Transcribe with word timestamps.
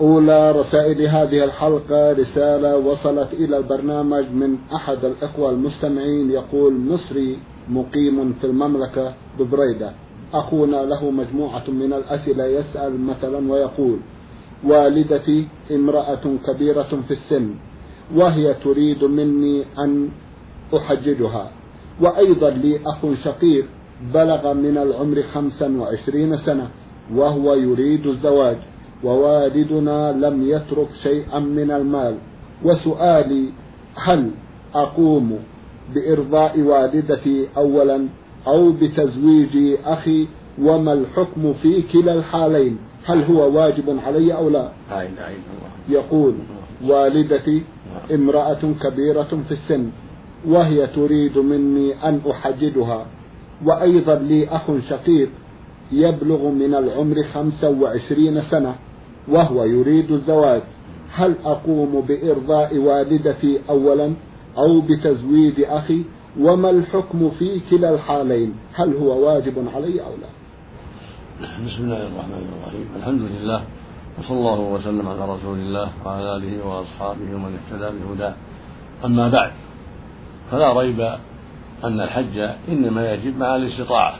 أولى 0.00 0.52
رسائل 0.52 1.06
هذه 1.06 1.44
الحلقة 1.44 2.12
رسالة 2.12 2.76
وصلت 2.76 3.32
إلى 3.32 3.56
البرنامج 3.56 4.24
من 4.32 4.58
أحد 4.74 5.04
الإخوة 5.04 5.50
المستمعين 5.50 6.30
يقول 6.30 6.80
مصري 6.80 7.38
مقيم 7.68 8.32
في 8.32 8.46
المملكة 8.46 9.12
ببريدة. 9.38 9.92
أخونا 10.34 10.76
له 10.76 11.10
مجموعة 11.10 11.70
من 11.70 11.92
الأسئلة 11.92 12.46
يسأل 12.46 13.00
مثلا 13.00 13.52
ويقول 13.52 13.98
والدتي 14.64 15.48
امرأة 15.70 16.20
كبيرة 16.46 17.02
في 17.08 17.10
السن 17.10 17.54
وهي 18.14 18.54
تريد 18.54 19.04
مني 19.04 19.64
أن 19.78 20.08
أحججها. 20.76 21.50
وأيضا 22.00 22.50
لي 22.50 22.80
أخ 22.86 23.24
شقيق 23.24 23.64
بلغ 24.14 24.52
من 24.52 24.78
العمر 24.78 25.22
خمسا 25.22 25.76
وعشرين 25.80 26.36
سنة 26.36 26.68
وهو 27.14 27.54
يريد 27.54 28.06
الزواج. 28.06 28.56
ووالدنا 29.04 30.12
لم 30.12 30.42
يترك 30.48 30.88
شيئا 31.02 31.38
من 31.38 31.70
المال. 31.70 32.14
وسؤالي 32.64 33.48
هل 33.94 34.30
أقوم 34.74 35.38
بإرضاء 35.94 36.60
والدتي 36.60 37.48
أولا 37.56 38.06
أو 38.46 38.72
بتزويج 38.72 39.78
أخي؟ 39.84 40.26
وما 40.62 40.92
الحكم 40.92 41.52
في 41.62 41.82
كلا 41.82 42.12
الحالين؟ 42.14 42.78
هل 43.04 43.22
هو 43.24 43.56
واجب 43.58 43.98
علي 44.06 44.34
أو 44.34 44.48
لا؟ 44.48 44.68
يقول 45.88 46.34
والدتي 46.84 47.62
امرأة 48.14 48.60
كبيرة 48.82 49.32
في 49.48 49.52
السن 49.52 49.90
وهي 50.48 50.86
تريد 50.86 51.38
مني 51.38 52.08
أن 52.08 52.20
أحججها 52.30 53.06
وأيضا 53.64 54.14
لي 54.14 54.48
أخ 54.48 54.62
شقيق 54.88 55.28
يبلغ 55.92 56.48
من 56.48 56.74
العمر 56.74 57.16
خمسة 57.34 57.70
وعشرين 57.70 58.42
سنة. 58.50 58.74
وهو 59.30 59.64
يريد 59.64 60.10
الزواج. 60.10 60.62
هل 61.12 61.34
أقوم 61.44 62.04
بإرضاء 62.08 62.78
والدتي 62.78 63.60
أولا 63.70 64.12
أو 64.58 64.80
بتزويج 64.80 65.60
أخي؟ 65.60 66.04
وما 66.40 66.70
الحكم 66.70 67.30
في 67.38 67.60
كلا 67.70 67.94
الحالين؟ 67.94 68.54
هل 68.74 68.96
هو 68.96 69.26
واجب 69.26 69.54
علي 69.74 70.00
أو 70.00 70.12
لا؟ 70.22 70.30
بسم 71.40 71.84
الله 71.84 72.06
الرحمن 72.06 72.42
الرحيم. 72.52 72.86
الحمد 72.96 73.20
لله 73.20 73.62
وصلى 74.18 74.38
الله 74.38 74.60
وسلم 74.60 75.08
على 75.08 75.32
رسول 75.34 75.58
الله 75.58 75.88
وعلى 76.04 76.36
آله 76.36 76.66
وأصحابه 76.66 77.34
ومن 77.34 77.58
اهتدى 77.58 77.98
بهداه. 77.98 78.34
أما 79.04 79.28
بعد 79.28 79.52
فلا 80.50 80.80
ريب 80.80 81.00
أن 81.84 82.00
الحج 82.00 82.38
إنما 82.68 83.12
يجب 83.12 83.38
مع 83.38 83.56
الاستطاعة 83.56 84.14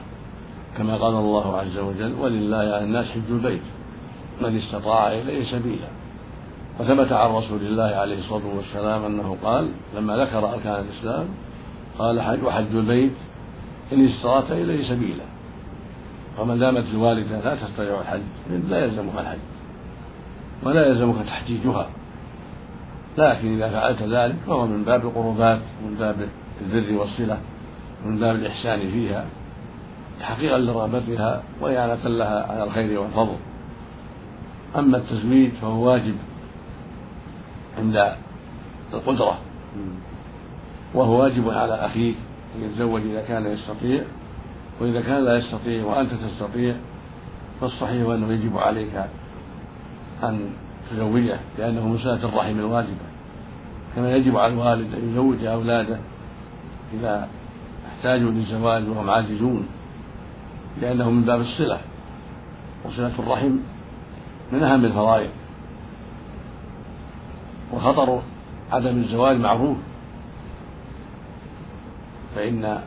كما 0.79 0.97
قال 0.97 1.15
الله 1.15 1.57
عز 1.57 1.79
وجل 1.79 2.13
ولله 2.21 2.57
على 2.57 2.85
الناس 2.85 3.07
حج 3.07 3.31
البيت. 3.31 3.63
من 4.41 4.57
استطاع 4.57 5.13
إليه 5.13 5.51
سبيلا. 5.51 5.89
وثبت 6.81 7.13
عن 7.13 7.31
رسول 7.31 7.61
الله 7.61 7.97
عليه 7.97 8.19
الصلاة 8.19 8.43
والسلام 8.57 9.05
أنه 9.05 9.37
قال 9.45 9.69
لما 9.97 10.17
ذكر 10.17 10.39
أركان 10.39 10.85
الإسلام 10.85 11.27
قال 11.99 12.23
حج 12.23 12.43
وحج 12.45 12.75
البيت 12.75 13.13
إن 13.93 14.07
استطعت 14.09 14.51
إليه 14.51 14.89
سبيلا. 14.89 15.25
وما 16.39 16.57
دامت 16.57 16.85
الوالدة 16.93 17.41
لا 17.41 17.55
تستطيع 17.55 18.01
الحج 18.01 18.21
لا 18.69 18.85
يلزمها 18.85 19.21
الحج 19.21 19.39
ولا 20.63 20.87
يلزمك 20.87 21.27
تحجيجها. 21.27 21.87
لكن 23.19 23.55
إذا 23.55 23.71
فعلت 23.71 24.03
ذلك 24.03 24.37
فهو 24.47 24.67
من 24.67 24.85
باب 24.85 25.05
القربات 25.05 25.61
من 25.85 25.97
باب 25.99 26.17
البر 26.61 26.99
والصلة 27.01 27.39
من 28.05 28.19
باب 28.19 28.35
الإحسان 28.37 28.91
فيها 28.91 29.25
تحقيقا 30.21 30.59
لرغبتها 30.59 31.43
وإعانة 31.61 32.09
لها 32.09 32.53
على 32.53 32.65
الخير 32.65 33.01
والفضل. 33.01 33.37
أما 34.79 34.97
التزويج 34.97 35.51
فهو 35.63 35.87
واجب 35.89 36.15
عند 37.79 38.15
القدرة. 38.95 39.39
وهو 40.95 41.23
واجب 41.23 41.51
على 41.51 41.75
أخيك 41.75 42.17
أن 42.57 42.63
يتزوج 42.65 43.01
إذا 43.03 43.23
كان 43.23 43.47
يستطيع 43.47 44.03
وإذا 44.81 45.01
كان 45.01 45.25
لا 45.25 45.37
يستطيع 45.37 45.85
وأنت 45.85 46.11
تستطيع 46.15 46.75
فالصحيح 47.61 48.09
أنه 48.09 48.33
يجب 48.33 48.59
عليك 48.59 49.05
أن 50.23 50.51
تزوجه 50.91 51.39
لأنه 51.59 51.89
من 51.89 51.99
صلة 51.99 52.25
الرحم 52.25 52.59
الواجبة. 52.59 53.11
كما 53.97 54.17
يجب 54.17 54.37
على 54.37 54.53
الوالد 54.53 54.95
أن 54.95 55.11
يزوج 55.13 55.45
أولاده 55.45 55.99
إذا 56.95 57.29
احتاجوا 57.89 58.31
للزواج 58.31 58.89
وهم 58.89 59.11
عاجزون 59.11 59.67
لأنه 60.83 61.11
من 61.11 61.23
باب 61.23 61.41
الصلة 61.41 61.81
وصلة 62.85 63.13
الرحم 63.19 63.57
من 64.53 64.63
أهم 64.63 64.85
الفرائض. 64.85 65.31
وخطر 67.73 68.23
عدم 68.73 68.97
الزواج 68.97 69.37
معروف. 69.37 69.77
فإن 72.35 72.81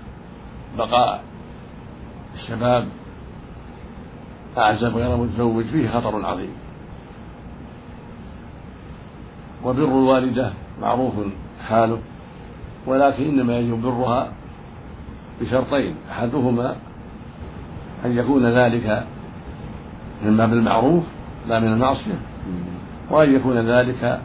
بقاء 0.77 1.23
الشباب 2.35 2.87
أعزب 4.57 4.97
غير 4.97 5.17
متزوج 5.17 5.65
فيه 5.65 5.89
خطر 5.89 6.25
عظيم. 6.25 6.53
وبر 9.63 9.83
الوالدة 9.83 10.53
معروف 10.81 11.13
حاله 11.67 11.99
ولكن 12.87 13.23
إنما 13.23 13.59
يجب 13.59 13.81
برها 13.81 14.31
بشرطين 15.41 15.95
أحدهما 16.11 16.75
أن 18.05 18.17
يكون 18.17 18.45
ذلك 18.45 19.07
من 20.25 20.37
باب 20.37 20.53
المعروف 20.53 21.03
لا 21.49 21.59
من 21.59 21.67
المعصية. 21.67 22.19
وأن 23.11 23.35
يكون 23.35 23.57
ذلك 23.57 24.21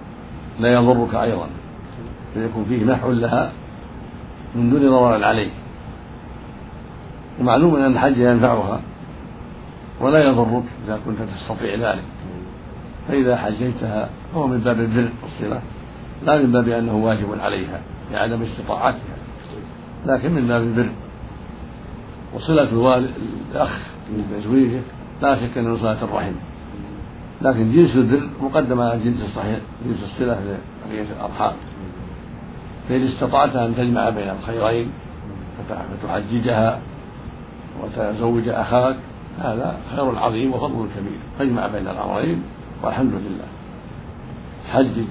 لا 0.61 0.73
يضرك 0.73 1.15
أيضا. 1.15 1.47
فيكون 2.35 2.65
فيه 2.69 2.85
محو 2.85 3.13
لها 3.13 3.53
من 4.55 4.71
دون 4.71 4.91
ضرر 4.91 5.25
عليك. 5.25 5.53
ومعلوم 7.41 7.77
أن 7.77 7.93
الحج 7.93 8.19
ينفعها 8.19 8.81
ولا 10.01 10.19
يضرك 10.19 10.65
إذا 10.87 11.01
كنت 11.07 11.19
تستطيع 11.37 11.75
ذلك. 11.75 12.05
فإذا 13.09 13.37
حجيتها 13.37 14.09
فهو 14.33 14.47
من 14.47 14.59
باب 14.59 14.81
البر 14.81 15.09
والصلة 15.23 15.61
لا 16.25 16.39
من 16.39 16.53
باب 16.53 16.69
أنه 16.69 16.97
واجب 16.97 17.41
عليها 17.41 17.81
لعدم 18.13 18.43
استطاعتها 18.43 19.19
لكن 20.07 20.33
من 20.33 20.47
باب 20.47 20.63
البر. 20.63 20.89
وصلة 22.35 22.69
الوالد 22.69 23.11
الأخ 23.53 23.71
من 24.11 24.39
تزويجه 24.39 24.81
لا 25.23 25.37
شك 25.37 25.59
أنه 25.59 25.77
صلة 25.77 26.05
الرحم. 26.05 26.33
لكن 27.43 27.73
جنس 27.73 27.97
البر 27.97 28.29
مقدم 28.41 28.81
على 28.81 29.01
جنس 29.05 29.23
الصحيح 29.23 29.59
جنس 29.87 30.05
الصلة 30.05 30.41
لبقية 30.87 31.07
الأرحام. 31.17 31.53
فإن 32.89 33.07
استطعت 33.07 33.57
أن 33.57 33.77
تجمع 33.77 34.11
بين 34.11 34.31
الخيرين 34.31 34.91
فتحججها 36.03 36.81
وتزوج 37.83 38.49
أخاك 38.49 38.97
هذا 39.39 39.77
خير 39.97 40.19
عظيم 40.19 40.53
وفضل 40.53 40.89
كبير. 40.97 41.19
فاجمع 41.39 41.67
بين 41.67 41.89
الأمرين 41.89 42.43
والحمد 42.83 43.13
لله. 43.13 43.47
حجج 44.73 45.05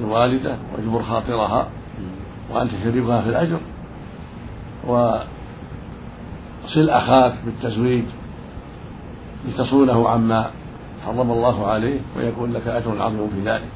الوالدة 0.00 0.56
واجبر 0.72 1.02
خاطرها 1.02 1.68
وأنت 2.50 2.70
شريكها 2.84 3.20
في 3.20 3.28
الأجر. 3.28 3.58
وصل 4.86 5.24
أخاك 6.90 7.34
بالتزويج 7.44 8.04
لتصونه 9.48 10.08
عما 10.08 10.50
حرم 11.06 11.30
الله 11.30 11.66
عليه 11.66 12.00
ويكون 12.16 12.52
لك 12.52 12.66
أجر 12.66 13.02
عظيم 13.02 13.28
في 13.28 13.50
ذلك 13.50 13.68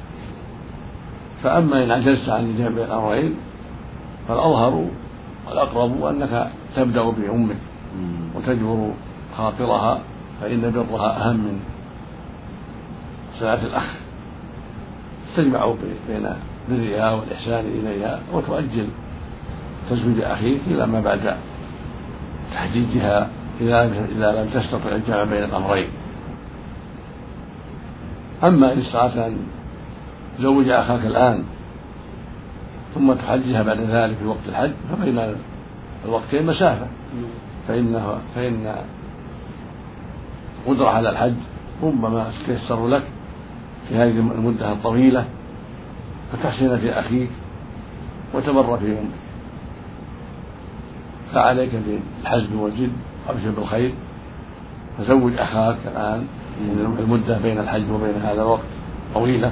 فأما 1.43 1.83
إن 1.83 1.91
عجزت 1.91 2.29
عن 2.29 2.43
الجمع 2.43 2.67
بين 2.67 2.85
الأمرين 2.85 3.33
فالأظهر 4.27 4.85
والأقرب 5.47 6.03
أنك 6.03 6.51
تبدأ 6.75 7.03
بأمك 7.03 7.55
وتجبر 8.35 8.91
خاطرها 9.37 9.99
فإن 10.41 10.85
برها 10.91 11.09
أهم 11.21 11.35
من 11.35 11.59
صلاة 13.39 13.65
الأخ. 13.65 13.87
تجمع 15.37 15.73
بين 16.07 16.29
برها 16.69 17.13
والإحسان 17.13 17.65
إليها 17.65 18.19
وتؤجل 18.33 18.87
تزويج 19.89 20.21
أخيك 20.21 20.61
إلى 20.67 20.87
ما 20.87 20.99
بعد 21.01 21.35
تحجيجها 22.53 23.29
إذا 23.61 23.85
لم 24.19 24.49
تستطع 24.53 24.89
الجمع 24.95 25.23
بين 25.23 25.43
الأمرين. 25.43 25.87
أما 28.43 28.73
إن 28.73 28.79
استطعت 28.79 29.17
أن 29.17 29.37
تزوج 30.37 30.69
أخاك 30.69 31.05
الآن 31.05 31.43
ثم 32.95 33.13
تحجها 33.13 33.63
بعد 33.63 33.79
ذلك 33.79 34.15
في 34.17 34.25
وقت 34.25 34.39
الحج 34.49 34.71
فبين 34.91 35.35
الوقتين 36.05 36.45
مسافة. 36.45 36.87
فإنه 37.67 38.17
فإن 38.35 38.75
القدرة 40.67 40.89
على 40.89 41.09
الحج 41.09 41.33
ربما 41.83 42.31
تيسر 42.45 42.87
لك 42.87 43.03
في 43.89 43.95
هذه 43.95 44.19
المدة 44.19 44.71
الطويلة 44.71 45.25
فتحسن 46.31 46.77
في 46.77 46.99
أخيك 46.99 47.29
وتبر 48.33 48.77
في 48.77 48.85
أمك 48.85 49.19
فعليك 51.33 51.71
بالحزم 51.75 52.59
والجد 52.59 52.91
وأبشر 53.27 53.49
بالخير 53.49 53.93
فزوج 54.97 55.33
أخاك 55.37 55.77
الآن 55.85 56.27
المدة 56.99 57.37
بين 57.43 57.59
الحج 57.59 57.91
وبين 57.91 58.21
هذا 58.23 58.41
الوقت 58.41 58.63
طويلة. 59.13 59.51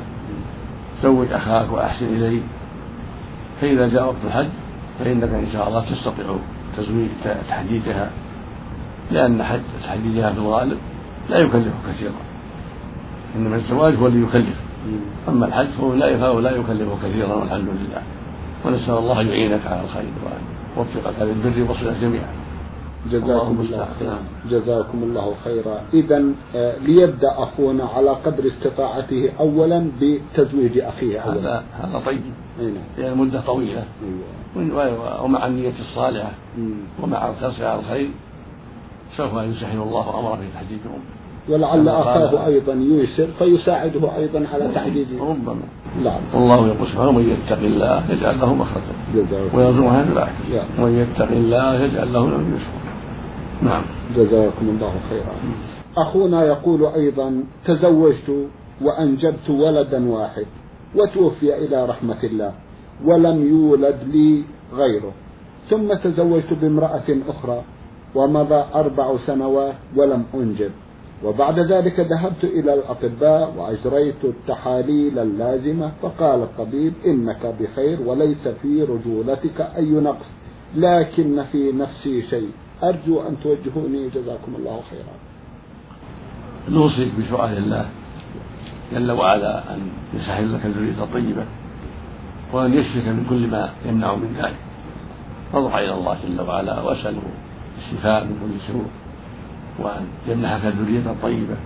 زوج 1.04 1.31
أخاك 1.31 1.71
وأحسن 1.71 2.06
إليه 2.06 2.42
فإذا 3.62 3.88
جاء 3.88 4.06
وقت 4.06 4.15
الحج 4.25 4.48
فإنك 5.00 5.24
إن 5.24 5.48
شاء 5.54 5.68
الله 5.68 5.86
تستطيع 5.89 6.36
تزويج 6.77 7.07
تحديدها 7.50 8.12
لأن 9.12 9.44
حج 9.44 9.59
تحديدها 9.83 10.33
في 10.33 10.38
الغالب 10.38 10.77
لا 11.30 11.38
يكلف 11.38 11.74
كثيرا. 11.89 12.12
إنما 13.36 13.56
الزواج 13.56 13.95
هو 13.95 14.07
اللي 14.07 14.24
يكلف. 14.27 14.59
أما 15.27 15.45
الحج 15.45 15.68
فهو 15.68 15.94
لا 15.94 16.18
فهو 16.18 16.39
لا 16.39 16.51
يكلف 16.51 16.89
كثيرا 17.06 17.33
والحمد 17.33 17.68
لله. 17.68 18.01
ونسأل 18.65 18.94
الله 18.94 19.21
أن 19.21 19.27
يعينك 19.27 19.62
على 19.65 19.81
الخير 19.81 20.12
وأن 20.25 20.42
يوفقك 20.77 21.21
للبر 21.21 21.69
والصلة 21.69 21.95
جميعا. 22.01 22.37
جزاكم 23.12 23.57
الله 23.62 23.88
خيرا. 24.00 24.19
جزاكم 24.51 25.04
الله 25.04 25.33
خيرا. 25.44 25.81
إذا 25.94 26.24
ليبدأ 26.81 27.31
أخونا 27.38 27.83
على 27.83 28.09
قدر 28.09 28.48
استطاعته 28.48 29.30
أولا 29.39 29.92
بتزويج 30.01 30.77
أخيه 30.77 31.19
أولا. 31.19 31.39
هذا 31.39 31.63
هذا 31.81 32.01
طيب. 32.06 32.21
نعم. 32.59 32.74
لأن 32.98 33.18
مدة 33.18 33.42
طويلة. 33.42 33.83
أيوة. 34.57 35.24
ومع 35.24 35.48
النية 35.48 35.74
الصالحة. 35.80 36.31
ومع 37.04 37.30
الحرص 37.30 37.62
على 37.62 37.80
الخير. 37.80 38.09
سوف 39.18 39.33
يسهل 39.33 39.81
الله 39.81 40.19
أمره 40.19 40.36
في 40.36 40.48
تحديد 40.54 40.80
أمه. 40.86 41.18
ولعل 41.50 41.89
أخاه 41.89 42.45
أيضا 42.48 42.74
ييسر 42.74 43.27
فيساعده 43.39 44.18
أيضا 44.18 44.45
على 44.54 44.69
تحديد. 44.75 45.07
ربما 45.19 45.56
نعم. 46.04 46.21
والله 46.33 46.68
يقول 46.68 46.88
سبحانه 46.88 47.09
ومن 47.09 47.30
يتق 47.30 47.59
الله 47.59 48.04
يجعل 48.09 48.39
له 48.39 48.54
مخرجا. 48.54 48.95
ويرزقه 49.54 50.04
من 50.04 50.12
لا 50.15 50.27
ومن 50.80 50.94
يتق 51.00 51.31
الله 51.31 51.83
يجعل 51.83 52.13
له 52.13 52.25
من 52.25 52.57
يسرا 52.57 52.87
نعم. 53.62 53.83
جزاكم 54.15 54.69
الله 54.69 54.94
خيرا. 55.09 55.36
أخونا 55.98 56.44
يقول 56.44 56.86
أيضا 56.86 57.44
تزوجت 57.65 58.48
وأنجبت 58.81 59.50
ولدا 59.50 60.09
واحد 60.09 60.45
وتوفي 60.95 61.57
إلى 61.57 61.86
رحمة 61.86 62.24
الله 62.24 62.54
ولم 63.06 63.48
يولد 63.50 63.98
لي 64.07 64.44
غيره. 64.74 65.12
ثم 65.69 65.94
تزوجت 65.94 66.54
بامرأة 66.62 67.09
أخرى 67.30 67.62
ومضى 68.15 68.65
أربع 68.75 69.18
سنوات 69.18 69.75
ولم 69.95 70.24
أنجب. 70.33 70.71
وبعد 71.24 71.59
ذلك 71.59 72.00
ذهبت 72.00 72.44
إلى 72.44 72.74
الأطباء 72.74 73.54
وأجريت 73.57 74.24
التحاليل 74.24 75.19
اللازمة 75.19 75.92
فقال 76.01 76.42
الطبيب 76.42 76.94
إنك 77.06 77.54
بخير 77.59 77.98
وليس 78.06 78.48
في 78.62 78.83
رجولتك 78.83 79.62
أي 79.77 79.92
نقص 79.92 80.25
لكن 80.75 81.44
في 81.51 81.71
نفسي 81.71 82.21
شيء. 82.21 82.50
أرجو 82.84 83.22
أن 83.22 83.36
توجهوني 83.44 84.10
جزاكم 84.10 84.56
الله 84.56 84.82
خيرا. 84.90 85.16
نوصيك 86.70 87.12
بسؤال 87.20 87.58
الله 87.58 87.86
جل 88.94 89.12
وعلا 89.12 89.74
أن 89.74 89.80
يسهل 90.14 90.54
لك 90.54 90.66
الذرية 90.66 91.04
الطيبة 91.04 91.46
وأن 92.54 92.74
يشفيك 92.74 93.08
من 93.08 93.26
كل 93.30 93.48
ما 93.48 93.70
يمنع 93.86 94.16
من 94.16 94.34
ذلك. 94.38 94.60
فاضرع 95.54 95.80
إلى 95.80 95.94
الله 95.94 96.18
جل 96.28 96.42
وعلا 96.42 96.82
وأسأله 96.82 97.22
الشفاء 97.78 98.24
من 98.24 98.36
كل 98.42 98.74
سوء 98.74 98.88
وأن 99.80 100.08
يمنحك 100.28 100.66
الذرية 100.66 101.12
الطيبة 101.12 101.58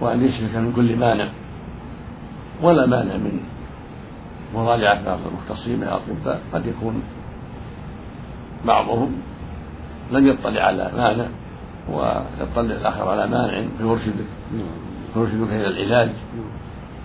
وأن 0.00 0.24
يشفيك 0.24 0.56
من 0.56 0.72
كل 0.76 0.96
مانع 0.96 1.28
ولا 2.62 2.86
مانع 2.86 3.16
من 3.16 3.40
مراجعة 4.54 5.04
بعض 5.04 5.18
المختصين 5.26 5.76
من 5.76 5.82
الأطباء. 5.82 6.40
قد 6.52 6.66
يكون 6.66 7.02
بعضهم 8.66 9.12
لم 10.12 10.26
يطلع 10.26 10.60
على 10.62 10.90
مانع 10.96 11.26
ويطلع 11.90 12.76
الآخر 12.76 13.08
على 13.08 13.26
مانع 13.26 13.64
فيرشدك 13.78 14.28
فيرشدك 15.14 15.48
إلى 15.52 15.66
العلاج. 15.66 16.10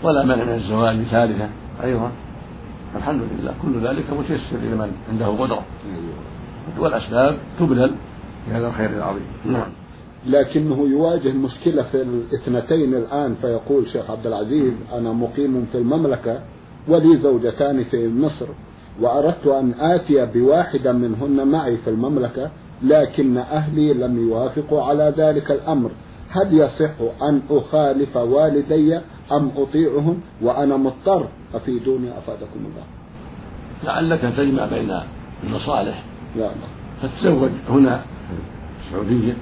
ولا 0.04 0.26
مانع 0.26 0.44
من 0.44 0.54
الزواج 0.54 0.96
بثالثة 0.98 1.50
أيضا 1.84 2.12
الحمد 2.96 3.22
لله. 3.40 3.54
كل 3.62 3.88
ذلك 3.88 4.04
متيسر 4.20 4.58
لمن 4.58 4.92
عنده 5.12 5.28
قدرة. 5.28 5.64
والأسباب 6.80 7.38
تبذل 7.60 7.96
في 8.46 8.52
هذا 8.52 8.68
الخير 8.68 8.90
العظيم. 8.90 9.26
نعم. 9.46 9.70
لكنه 10.26 10.88
يواجه 10.92 11.34
مشكلة 11.34 11.84
في 11.84 12.02
الاثنتين 12.02 12.94
الآن 12.94 13.36
فيقول 13.42 13.88
شيخ 13.88 14.12
عبد 14.12 14.28
العزيز 14.28 14.74
أنا 14.94 15.14
مقيم 15.14 15.68
في 15.72 15.78
المملكة 15.78 16.40
ولي 16.88 17.18
زوجتان 17.18 17.84
في 17.84 18.10
مصر 18.10 18.46
وأردت 19.02 19.48
أن 19.48 19.74
آتي 19.80 20.26
بواحدة 20.26 20.94
منهن 20.94 21.48
معي 21.48 21.78
في 21.78 21.90
المملكة 21.90 22.52
لكن 22.84 23.38
أهلي 23.38 23.94
لم 23.94 24.28
يوافقوا 24.28 24.84
على 24.84 25.14
ذلك 25.18 25.52
الأمر. 25.52 25.92
هل 26.30 26.54
يصح 26.54 27.22
أن 27.22 27.42
أخالف 27.50 28.18
والدي 28.18 29.00
أم 29.32 29.52
أطيعهم 29.58 30.20
وأنا 30.42 30.78
مضطر؟ 30.78 31.28
أفيدوني 31.56 32.08
أفادكم 32.18 32.60
الله. 32.60 32.84
لعلك 33.84 34.22
تجمع 34.38 34.66
بين 34.66 35.00
المصالح. 35.44 36.04
يا 36.36 36.46
الله 36.46 36.68
فتتزوج 37.02 37.52
هنا 37.70 37.98
في 37.98 38.88
السعودية 38.88 39.34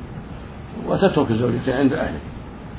وتترك 0.87 1.31
الزوجة 1.31 1.77
عند 1.77 1.93
أهله 1.93 2.19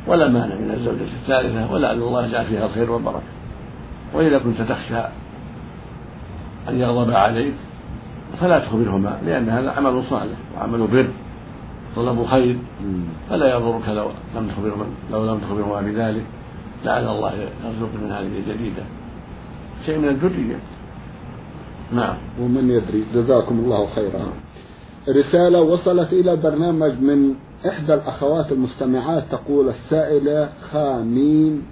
ولا 0.07 0.29
مانع 0.29 0.55
من 0.55 0.71
الزوجة 0.71 1.13
الثالثة 1.23 1.73
ولعل 1.73 1.97
الله 1.97 2.27
يجعل 2.27 2.45
فيها 2.45 2.67
الخير 2.67 2.91
والبركة. 2.91 3.23
وإذا 4.15 4.39
كنت 4.39 4.61
تخشى 4.61 5.01
أن 6.69 6.81
يغضب 6.81 7.11
عليك 7.11 7.55
فلا 8.41 8.59
تخبرهما 8.59 9.19
لأن 9.27 9.49
هذا 9.49 9.71
عمل 9.71 10.03
صالح 10.11 10.37
وعمل 10.57 10.87
بر 10.87 11.09
طلب 11.97 12.27
خير 12.27 12.59
فلا 13.31 13.57
يضرك 13.57 13.89
لو 13.89 14.09
لم 14.37 14.49
تخبرهما 14.49 14.87
لو 15.13 15.33
لم 15.33 15.39
تخبرهما 15.39 15.81
بذلك. 15.81 16.25
لعل 16.85 17.09
الله 17.09 17.33
يرزق 17.33 17.91
من 18.03 18.13
هذه 18.13 18.27
الجديدة. 18.39 18.83
شيء 19.87 19.99
من 19.99 20.09
الذرية. 20.09 20.59
نعم. 21.93 22.15
ومن 22.41 22.71
يدري. 22.71 23.05
جزاكم 23.15 23.59
الله 23.59 23.89
خيرا. 23.95 24.21
رسالة 25.09 25.61
وصلت 25.61 26.13
إلى 26.13 26.33
البرنامج 26.33 27.01
من 27.01 27.35
إحدى 27.69 27.95
الأخوات 27.95 28.53
المستمعات 28.53 29.25
تقول 29.31 29.69
السائلة 29.69 30.49
خاميم 30.73 31.63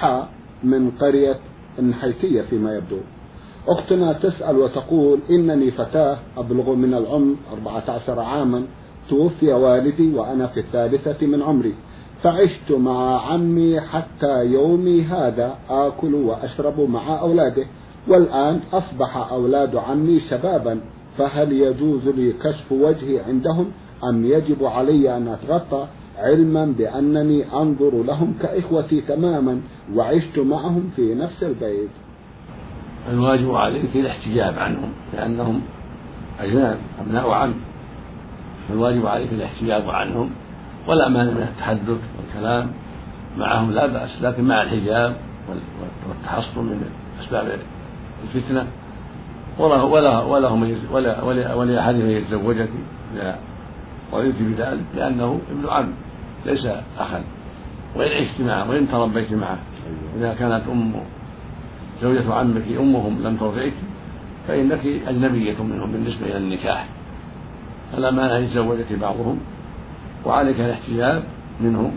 حاء 0.00 0.28
من 0.64 0.90
قرية 0.90 1.38
النحيتية 1.78 2.42
فيما 2.42 2.74
يبدو. 2.74 2.98
أختنا 3.68 4.12
تسأل 4.12 4.56
وتقول 4.56 5.18
إنني 5.30 5.70
فتاة 5.70 6.18
أبلغ 6.36 6.74
من 6.74 6.94
العمر 6.94 7.34
14 7.52 8.20
عاما 8.20 8.62
توفي 9.10 9.52
والدي 9.52 10.14
وأنا 10.14 10.46
في 10.46 10.60
الثالثة 10.60 11.26
من 11.26 11.42
عمري. 11.42 11.74
فعشت 12.22 12.72
مع 12.72 13.30
عمي 13.32 13.80
حتى 13.80 14.44
يومي 14.44 15.02
هذا 15.02 15.54
آكل 15.70 16.14
وأشرب 16.14 16.80
مع 16.80 17.20
أولاده. 17.20 17.66
والآن 18.08 18.60
أصبح 18.72 19.32
أولاد 19.32 19.76
عمي 19.76 20.20
شبابا. 20.20 20.80
فهل 21.18 21.52
يجوز 21.52 22.08
لي 22.08 22.32
كشف 22.32 22.72
وجهي 22.72 23.20
عندهم؟ 23.20 23.70
أم 24.04 24.24
يجب 24.24 24.64
علي 24.64 25.16
أن 25.16 25.28
أتغطى 25.28 25.86
علما 26.18 26.74
بأنني 26.78 27.52
أنظر 27.52 28.02
لهم 28.02 28.34
كإخوتي 28.42 29.00
تماما 29.00 29.60
وعشت 29.94 30.38
معهم 30.38 30.90
في 30.96 31.14
نفس 31.14 31.42
البيت؟ 31.42 31.88
الواجب 33.10 33.54
عليك 33.54 33.96
الاحتجاب 33.96 34.58
عنهم 34.58 34.92
لأنهم 35.14 35.60
أجناد 36.40 36.78
أبناء 37.00 37.30
عم. 37.30 37.54
فالواجب 38.68 39.06
عليك 39.06 39.32
الاحتجاب 39.32 39.90
عنهم 39.90 40.30
ولا 40.86 41.08
مانع 41.08 41.30
من 41.30 41.42
التحدث 41.42 41.98
والكلام 42.18 42.70
معهم 43.38 43.72
لا 43.72 43.86
بأس 43.86 44.22
لكن 44.22 44.44
مع 44.44 44.62
الحجاب 44.62 45.16
والتحصن 46.08 46.60
من 46.60 46.90
أسباب 47.20 47.58
الفتنة. 48.24 48.66
ولا 49.58 49.82
وله 50.22 50.56
من 50.56 50.86
ولا 50.92 51.22
ولا 51.22 51.54
ولأحد 51.54 51.94
من 51.94 52.10
يتزوجك 52.10 52.68
إذا 53.14 53.38
بذلك 54.40 54.84
لأنه 54.96 55.40
ابن 55.50 55.68
عم 55.68 55.92
ليس 56.46 56.66
أخا. 56.98 57.22
وإن 57.96 58.12
عشت 58.12 58.40
معه 58.40 58.70
وإن 58.70 58.88
تربيت 58.88 59.32
معه 59.32 59.58
إذا 60.16 60.34
كانت 60.34 60.62
أم 60.68 60.94
زوجة 62.02 62.34
عمك 62.34 62.62
أمهم 62.78 63.22
لم 63.22 63.36
ترضعك 63.36 63.72
فإنك 64.48 64.86
أجنبية 65.06 65.62
منهم 65.62 65.92
بالنسبة 65.92 66.26
إلى 66.26 66.36
النكاح. 66.36 66.88
فلا 67.92 68.10
مانع 68.10 68.36
أن 68.36 68.42
يتزوجك 68.42 68.92
بعضهم 69.00 69.38
وعليك 70.26 70.60
الاحتجاب 70.60 71.22
منهم 71.60 71.92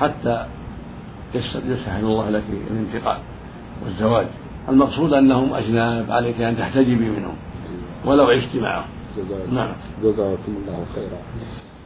حتى 0.00 0.46
يسهل 1.34 2.04
الله 2.04 2.30
لك 2.30 2.42
الانتقال 2.70 3.18
والزواج. 3.84 4.26
المقصود 4.68 5.12
أنهم 5.12 5.54
أجناب 5.54 6.10
عليك 6.10 6.40
أن 6.40 6.56
تحتجبي 6.56 6.94
منهم 6.94 7.34
ولو 8.04 8.24
عشت 8.24 8.56
معهم. 8.56 8.86
نعم. 9.52 9.72
جزاكم 10.02 10.54
الله 10.56 10.84
خيرا. 10.94 11.18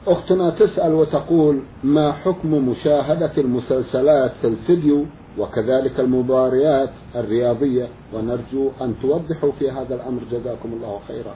أختنا 0.07 0.51
تسأل 0.51 0.93
وتقول 0.93 1.61
ما 1.85 2.13
حكم 2.13 2.69
مشاهدة 2.69 3.33
المسلسلات 3.39 4.33
في 4.41 4.47
الفيديو 4.47 5.07
وكذلك 5.41 6.01
المباريات 6.01 6.91
الرياضية 7.17 7.89
ونرجو 8.13 8.71
أن 8.81 8.95
توضحوا 9.03 9.53
في 9.59 9.71
هذا 9.71 9.95
الأمر. 9.95 10.21
جزاكم 10.33 10.73
الله 10.73 11.01
خيرا. 11.09 11.35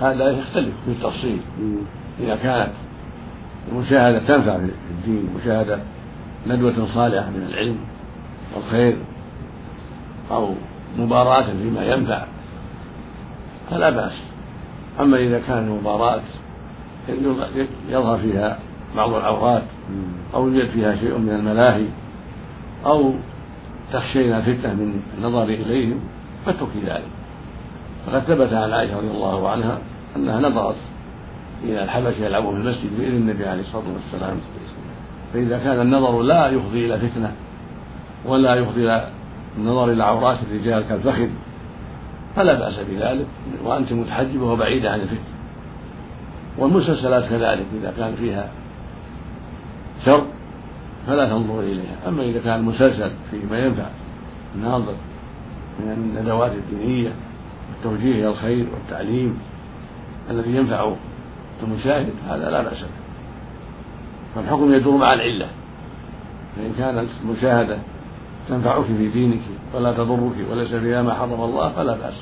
هذا 0.00 0.30
يختلف 0.30 0.74
في 0.84 0.90
التفصيل. 0.90 1.40
إذا 2.20 2.36
كانت 2.36 2.70
المشاهدة 3.72 4.18
تنفع 4.18 4.56
في 4.56 4.70
الدين 4.90 5.28
مشاهدة 5.36 5.78
ندوة 6.46 6.86
صالحة 6.94 7.30
من 7.30 7.46
العلم 7.48 7.78
والخير 8.56 8.96
أو 10.30 10.54
مباراة 10.98 11.46
فيما 11.62 11.84
ينفع 11.84 12.26
فلا 13.70 13.90
بأس. 13.90 14.12
أما 15.00 15.16
إذا 15.16 15.38
كانت 15.38 15.68
المباراة 15.68 16.20
يظهر 17.88 18.18
فيها 18.18 18.58
بعض 18.96 19.14
العورات 19.14 19.62
أو 20.34 20.48
يوجد 20.48 20.70
فيها 20.70 20.96
شيء 20.96 21.18
من 21.18 21.30
الملاهي 21.30 21.86
أو 22.86 23.12
تخشين 23.92 24.34
الفتنة 24.34 24.72
من 24.72 25.02
النظر 25.18 25.44
إليهم 25.44 26.00
فاتركي 26.46 26.78
ذلك. 26.86 27.10
فقد 28.06 28.20
ثبت 28.20 28.52
عن 28.52 28.72
عائشة 28.72 28.96
رضي 28.96 29.10
الله 29.10 29.48
عنها 29.48 29.78
أنها 30.16 30.40
نظرت 30.40 30.76
إلى 31.64 31.84
الحبش 31.84 32.14
يلعبون 32.20 32.54
في 32.54 32.60
المسجد 32.60 32.98
بإذن 32.98 33.16
النبي 33.16 33.46
عليه 33.46 33.60
الصلاة 33.60 33.84
والسلام. 33.94 34.36
فإذا 35.32 35.58
كان 35.58 35.80
النظر 35.80 36.22
لا 36.22 36.48
يفضي 36.48 36.86
إلى 36.86 36.98
فتنة 36.98 37.32
ولا 38.24 38.54
يفضي 38.54 38.84
إلى 38.84 39.08
النظر 39.58 39.92
إلى 39.92 40.04
عورات 40.04 40.38
الرجال 40.50 40.88
كالفخذ 40.88 41.28
فلا 42.36 42.54
بأس 42.54 42.74
بذلك 42.90 43.26
وأنت 43.64 43.92
متحجبة 43.92 44.44
وبعيدة 44.44 44.90
عن 44.90 45.00
الفتنة. 45.00 45.34
والمسلسلات 46.58 47.24
كذلك 47.24 47.66
إذا 47.80 47.92
كان 47.96 48.14
فيها 48.14 48.48
شر 50.04 50.26
فلا 51.06 51.28
تنظر 51.28 51.60
إليها. 51.60 52.08
أما 52.08 52.22
إذا 52.22 52.40
كان 52.40 52.62
مسلسل 52.62 53.10
فيما 53.30 53.58
ينفع 53.58 53.86
الناظر 54.54 54.94
من 55.80 56.14
الندوات 56.16 56.52
الدينية 56.52 57.12
والتوجيه 57.70 58.12
إلى 58.12 58.28
الخير 58.28 58.66
والتعليم 58.74 59.38
الذي 60.30 60.56
ينفع 60.56 60.92
المشاهد 61.62 62.10
هذا 62.28 62.50
لا 62.50 62.62
بأس 62.62 62.80
به. 62.80 62.88
فالحكم 64.34 64.74
يدور 64.74 64.96
مع 64.96 65.14
العلة. 65.14 65.46
فإن 66.56 66.72
كانت 66.78 67.08
المشاهدة 67.24 67.78
تنفعك 68.48 68.84
في 68.84 69.08
دينك 69.08 69.40
ولا 69.74 69.92
تضرك 69.92 70.50
وليس 70.50 70.74
فيها 70.74 71.02
ما 71.02 71.14
حرم 71.14 71.44
الله 71.44 71.68
فلا 71.68 71.92
بأس. 71.92 72.14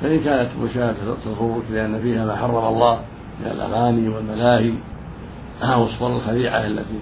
فإن 0.00 0.20
كانت 0.20 0.48
مشاهدة 0.62 0.94
تضرك 1.24 1.62
لأن 1.70 2.00
فيها 2.02 2.26
ما 2.26 2.36
حرم 2.36 2.64
الله 2.64 3.00
من 3.40 3.50
الأغاني 3.50 4.08
والملاهي 4.08 4.72
أو 5.62 5.84
الصور 5.84 6.16
الخليعة 6.16 6.66
التي 6.66 7.00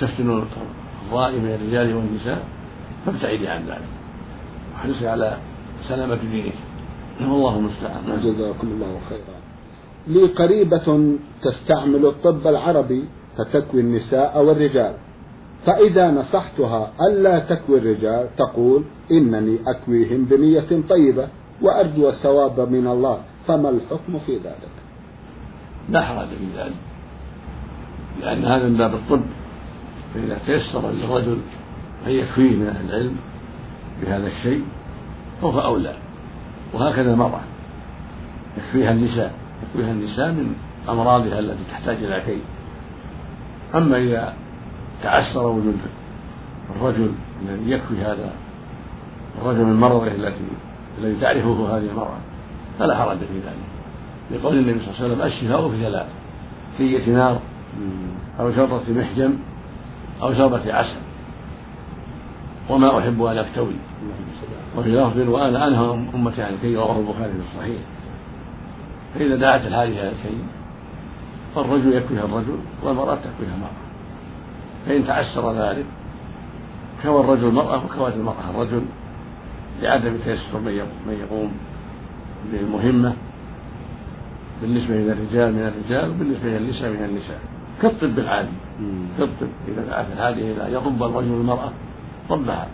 تفتن 0.00 0.42
الرائي 1.10 1.38
من 1.38 1.54
الرجال 1.54 1.96
والنساء 1.96 2.44
فابتعدي 3.06 3.48
عن 3.48 3.66
ذلك. 3.66 3.88
واحرصي 4.72 5.08
على 5.08 5.38
سلامة 5.88 6.18
دينك. 6.32 6.52
والله 7.20 7.56
المستعان. 7.56 8.20
جزاكم 8.22 8.66
الله 8.66 9.00
خيرا. 9.08 9.38
لي 10.06 10.26
قريبة 10.26 11.16
تستعمل 11.42 12.06
الطب 12.06 12.46
العربي 12.46 13.04
فتكوي 13.38 13.80
النساء 13.80 14.42
والرجال. 14.44 14.94
فإذا 15.66 16.10
نصحتها 16.10 16.92
ألا 17.00 17.38
تكوي 17.38 17.78
الرجال 17.78 18.28
تقول 18.36 18.82
إنني 19.10 19.58
أكويهم 19.66 20.24
بنية 20.24 20.82
طيبة 20.88 21.28
وأرجو 21.62 22.08
الثواب 22.08 22.60
من 22.60 22.86
الله. 22.86 23.18
فما 23.46 23.68
الحكم 23.68 24.18
في 24.26 24.36
ذلك؟ 24.36 24.74
لا 25.88 26.02
حرج 26.02 26.28
في 26.28 26.46
ذلك 26.58 26.74
لأن 28.20 28.44
هذا 28.44 28.68
من 28.68 28.76
باب 28.76 28.94
الطب. 28.94 29.22
فإذا 30.14 30.38
تيسر 30.46 30.90
للرجل 30.90 31.38
أن 32.06 32.12
يكفيه 32.12 32.56
من 32.56 32.66
أهل 32.66 32.90
العلم 32.90 33.16
بهذا 34.02 34.26
الشيء 34.26 34.64
فهو 35.42 35.60
أولى. 35.60 35.94
وهكذا 36.74 37.12
المرأة. 37.12 37.40
يكفيها 38.56 38.90
النساء. 38.90 39.32
يكفيها 39.62 39.92
النساء 39.92 40.28
من 40.28 40.54
أمراضها 40.88 41.38
التي 41.38 41.62
تحتاج 41.70 41.96
إلى 41.96 42.22
كي 42.26 42.38
أما 43.74 43.98
إذا 43.98 44.34
تعسر 45.02 45.46
وجود 45.46 45.78
الرجل 46.76 47.12
الذي 47.42 47.70
يكفي 47.70 47.98
هذا 48.02 48.32
الرجل 49.42 49.64
من 49.64 49.80
مرضه 49.80 50.06
التي 50.06 50.44
الذي 50.98 51.20
تعرفه 51.20 51.76
هذه 51.76 51.86
المرأة 51.90 52.18
فلا 52.78 52.98
حرج 52.98 53.18
في 53.18 53.38
ذلك. 53.46 53.76
لقول 54.30 54.58
النبي 54.58 54.78
صلى 54.78 54.88
الله 54.88 55.02
عليه 55.02 55.14
وسلم 55.14 55.26
الشفاء 55.26 55.68
في 55.70 55.82
ثلاث 55.82 56.06
كية 56.78 57.12
نار 57.12 57.40
أو 58.40 58.52
شرطة 58.52 58.82
محجم 58.88 59.32
أو 60.22 60.34
شربة 60.34 60.74
عسل. 60.74 60.96
وما 62.70 62.98
أحب 62.98 63.22
أن 63.22 63.38
أكتوي 63.38 63.74
وفي 64.76 64.88
لفظ 64.88 65.18
وأنا 65.28 65.68
أنهى 65.68 66.08
أمتي 66.14 66.42
عن 66.42 66.54
الكي 66.54 66.76
رواه 66.76 66.98
البخاري 66.98 67.32
في 67.32 67.38
الصحيح. 67.38 67.80
فإذا 69.14 69.36
دعت 69.36 69.66
الحاجة 69.66 69.88
إلى 69.88 70.08
الكي 70.08 70.38
فالرجل 71.54 71.92
يكفيها 71.92 72.24
الرجل 72.24 72.58
والمرأة 72.82 73.14
تكفيها 73.14 73.54
المرأة. 73.54 73.86
فإن 74.86 75.06
تعسر 75.06 75.52
ذلك 75.52 75.84
كوى 77.02 77.20
الرجل 77.20 77.48
المرأة 77.48 77.84
وكوت 77.84 78.12
المرأة 78.12 78.50
الرجل 78.50 78.82
لعدم 79.82 80.16
تيسر 80.24 80.58
من 81.06 81.18
يقوم 81.20 81.52
بالمهمة 82.52 83.12
بالنسبة 84.62 84.94
إلى 84.94 85.12
الرجال 85.12 85.52
من 85.52 85.72
الرجال 85.72 86.10
وبالنسبة 86.10 86.48
إلى 86.48 86.56
النساء 86.56 86.90
من 86.90 87.04
النساء. 87.04 87.40
كالطب 87.82 88.18
العادي. 88.18 88.48
كالطب 89.18 89.48
إذا 89.68 89.82
دعت 89.88 90.06
الحاجة 90.12 90.34
إلى 90.34 90.74
يطب 90.74 91.02
الرجل 91.02 91.32
المرأة 91.32 91.70
طبها 92.28 92.68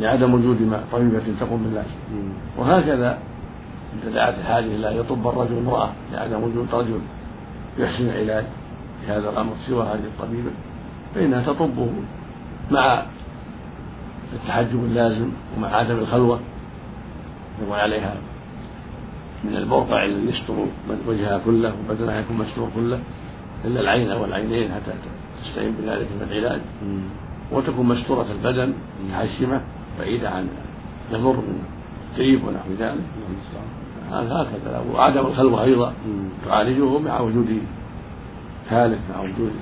لعدم 0.00 0.34
وجود 0.34 0.62
ما 0.62 0.80
طبيبة 0.92 1.22
تقوم 1.40 1.62
باللازم 1.62 2.32
وهكذا 2.58 3.18
إذا 4.02 4.10
دعت 4.14 4.34
الحاجة 4.38 4.64
إلى 4.64 4.98
يطب 4.98 5.28
الرجل 5.28 5.58
المرأة 5.58 5.90
لعدم 6.12 6.42
وجود 6.42 6.68
رجل 6.72 7.00
يحسن 7.78 8.04
العلاج 8.04 8.44
في 9.00 9.12
هذا 9.12 9.30
الأمر 9.30 9.52
سوى 9.66 9.84
هذه 9.84 10.04
الطبيبة 10.04 10.50
فإنها 11.14 11.42
تطبه 11.42 11.90
مع 12.70 13.02
التحجب 14.32 14.84
اللازم 14.84 15.28
ومع 15.56 15.68
عدم 15.68 15.98
الخلوة. 15.98 16.40
يقول 17.62 17.78
عليها 17.78 18.14
من 19.44 19.56
البرقع 19.56 20.04
الذي 20.04 20.28
يستر 20.28 20.54
وجهها 21.08 21.40
كله 21.44 21.74
وبدنها 21.84 22.20
يكون 22.20 22.36
مستور 22.36 22.68
كله. 22.74 22.98
إلا 23.64 23.80
العين 23.80 24.12
والعينين 24.12 24.68
حتى 24.72 24.92
تستعين 25.42 25.74
بذلك 25.80 26.06
في 26.18 26.24
العلاج. 26.24 26.60
وتكون 27.52 27.86
مستورة 27.86 28.26
البدن 28.32 28.74
متحشمة 29.06 29.60
بعيدة 29.98 30.30
عن 30.30 30.48
يضر 31.12 31.36
من 31.36 31.62
الطيب 32.10 32.44
ونحو 32.44 32.70
ذلك. 32.78 33.04
هكذا. 34.10 34.84
وعدم 34.94 35.26
الخلوة 35.26 35.62
أيضا 35.62 35.92
تعالجه 36.46 36.98
مع 36.98 37.20
وجود 37.20 37.58
ثالث 38.70 38.98
مع 39.14 39.20
وجود 39.20 39.52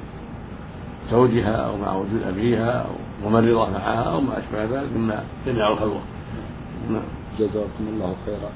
زوجها 1.11 1.57
أو 1.57 1.77
مع 1.77 1.97
وجود 1.97 2.23
أبيها 2.29 2.71
أو 2.71 2.91
ممرضة 3.29 3.71
معها 3.71 4.03
أو 4.03 4.21
ما 4.21 4.39
أشبه 4.39 4.65
ذلك 4.65 4.89
مما 4.97 5.25
يمنع 5.47 5.73
الخلوة 5.73 6.01
نعم. 6.91 7.03
جزاكم 7.39 7.85
الله 7.89 8.15
خيرا. 8.27 8.51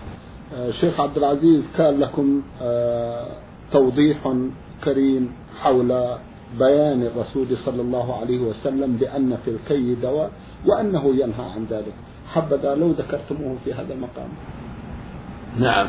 آه 0.54 0.70
شيخ 0.70 1.00
عبد 1.00 1.16
العزيز 1.16 1.62
كان 1.76 2.00
لكم 2.00 2.42
آه 2.62 3.26
توضيح 3.72 4.16
كريم 4.84 5.32
حول 5.60 6.18
بيان 6.58 7.02
الرسول 7.02 7.56
صلى 7.56 7.82
الله 7.82 8.20
عليه 8.20 8.38
وسلم 8.38 8.96
بأن 8.96 9.36
في 9.44 9.50
الكي 9.50 9.94
دواء 9.94 10.30
وأنه 10.66 11.14
ينهى 11.14 11.44
عن 11.54 11.66
ذلك. 11.70 11.94
حبذا 12.28 12.74
لو 12.74 12.90
ذكرتموه 12.90 13.56
في 13.64 13.74
هذا 13.74 13.94
المقام. 13.94 14.28
نعم. 15.58 15.88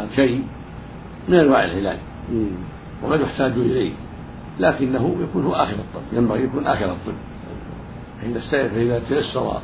الكي 0.00 0.42
من 1.28 1.38
أنواع 1.38 1.64
العلاج 1.64 1.98
وقد 3.02 3.20
يحتاج 3.20 3.52
إليه. 3.52 3.92
لكنه 4.60 5.16
يكون 5.22 5.44
هو 5.44 5.52
آخر 5.52 5.74
الطب. 5.74 6.16
ينبغي 6.18 6.44
يكون 6.44 6.66
آخر 6.66 6.84
الطب. 6.84 7.14
فإذا 8.22 8.68
فإذا 8.68 9.02
تيسر 9.08 9.60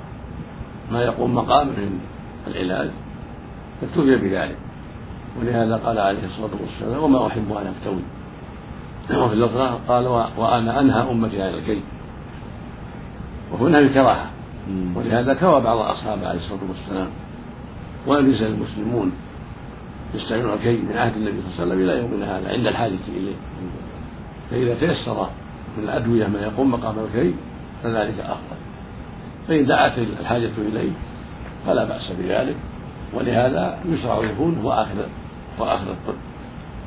ما 0.92 1.02
يقوم 1.02 1.34
مقامه 1.34 1.70
من 1.70 2.00
العلاج 2.46 2.90
فاكتفي 3.80 4.16
بذلك. 4.16 4.58
ولهذا 5.40 5.76
قال 5.76 5.98
عليه 5.98 6.24
الصلاة 6.24 6.50
والسلام 6.60 7.04
وما 7.04 7.26
أحب 7.26 7.52
أن 7.52 7.66
أكتوي 7.66 8.02
وفي 9.10 9.34
اللفظة 9.34 9.78
قال 9.88 10.06
وأنا 10.36 10.80
أنهى 10.80 11.10
أمتي 11.10 11.42
عن 11.42 11.54
الكي 11.54 11.80
وهنا 13.52 13.78
الكراهة 13.78 14.26
ولهذا 14.94 15.34
كوى 15.34 15.60
بعض 15.60 15.78
أصحابه 15.78 16.28
عليه 16.28 16.38
الصلاة 16.38 16.60
والسلام. 16.68 17.08
ولم 18.06 18.30
يزل 18.30 18.46
المسلمون 18.46 19.12
يستعملون 20.14 20.52
الكي 20.52 20.76
من 20.76 20.96
عهد 20.96 21.16
النبي 21.16 21.36
صلى 21.40 21.62
الله 21.62 21.74
عليه 21.74 21.84
وسلم 21.84 21.90
إلى 21.90 21.98
يومنا 21.98 22.38
هذا 22.38 22.48
عند 22.48 22.66
الحاجة 22.66 22.98
إليه. 23.08 23.36
فإذا 24.50 24.74
تيسر 24.74 25.28
من 25.78 25.84
الأدوية 25.84 26.26
ما 26.26 26.40
يقوم 26.40 26.70
مقام 26.70 26.94
الكي 26.98 27.34
فذلك 27.82 28.20
أفضل 28.20 28.58
فإن 29.48 29.66
دعت 29.66 29.98
الحاجة 29.98 30.50
إليه 30.58 30.92
فلا 31.66 31.84
بأس 31.84 32.12
بذلك. 32.18 32.56
ولهذا 33.14 33.78
يشرع 33.88 34.24
يكون 34.24 34.58
هو 34.64 34.72
آخر 34.72 34.94
هو 35.60 35.64
آخر 35.64 35.90
الطب 35.90 36.18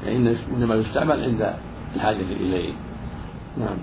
فإن 0.06 0.36
إنما 0.58 0.76
يستعمل 0.76 1.24
عند 1.24 1.54
الحاجة 1.96 2.22
إليه. 2.40 2.74
نعم. 3.58 3.78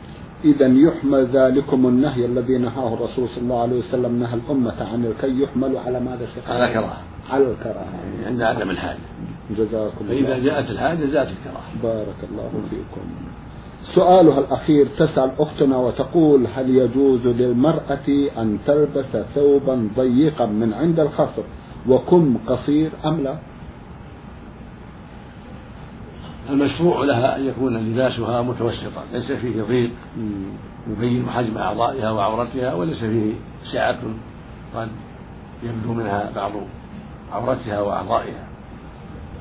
إذا 0.45 0.67
يحمل 0.67 1.27
ذلكم 1.27 1.87
النهي 1.87 2.27
الذي 2.27 2.59
نهاه 2.59 2.95
الرسول 2.95 3.29
صلى 3.29 3.43
الله 3.43 3.62
عليه 3.62 3.79
وسلم 3.79 4.19
نهى 4.19 4.35
الأمة 4.35 4.87
عن 4.93 5.05
الكي 5.05 5.43
يحمل 5.43 5.77
على 5.77 6.00
ماذا 6.00 6.27
شيخ؟ 6.35 6.50
على 6.50 6.73
كراهة 6.73 7.03
على 7.31 7.45
الكراهة. 7.50 7.95
يعني 8.05 8.27
عند 8.27 8.43
عدم 8.43 8.71
الحاجة. 8.71 8.99
جزاكم 9.50 10.05
الله. 10.11 10.23
فإذا 10.23 10.38
جاءت 10.45 10.71
الحاجة 10.71 11.07
جاءت 11.12 11.29
الكراهة. 11.29 11.83
بارك 11.83 12.17
الله 12.31 12.50
فيكم. 12.71 13.07
سؤالها 13.95 14.38
الأخير 14.38 14.87
تسأل 14.99 15.31
أختنا 15.38 15.77
وتقول 15.77 16.47
هل 16.55 16.77
يجوز 16.77 17.27
للمرأة 17.27 18.29
أن 18.38 18.59
تلبس 18.67 19.25
ثوبا 19.35 19.88
ضيقا 19.97 20.47
من 20.47 20.73
عند 20.73 21.00
الخصر 21.00 21.43
وكم 21.88 22.38
قصير 22.47 22.91
أم 23.05 23.21
لا؟ 23.21 23.38
المشروع 26.49 27.05
لها 27.05 27.37
أن 27.37 27.47
يكون 27.47 27.76
لباسها 27.76 28.43
متوسطا 28.43 29.05
ليس 29.12 29.33
فيه 29.33 29.62
ضيق 29.62 29.90
يبين 30.88 31.31
حجم 31.31 31.59
أعضائها 31.59 32.11
وعورتها 32.11 32.75
وليس 32.75 32.99
فيه 32.99 33.33
سعة 33.73 33.99
قد 34.75 34.88
يبدو 35.62 35.93
منها 35.95 36.31
بعض 36.37 36.52
عورتها 37.33 37.81
وأعضائها. 37.81 38.49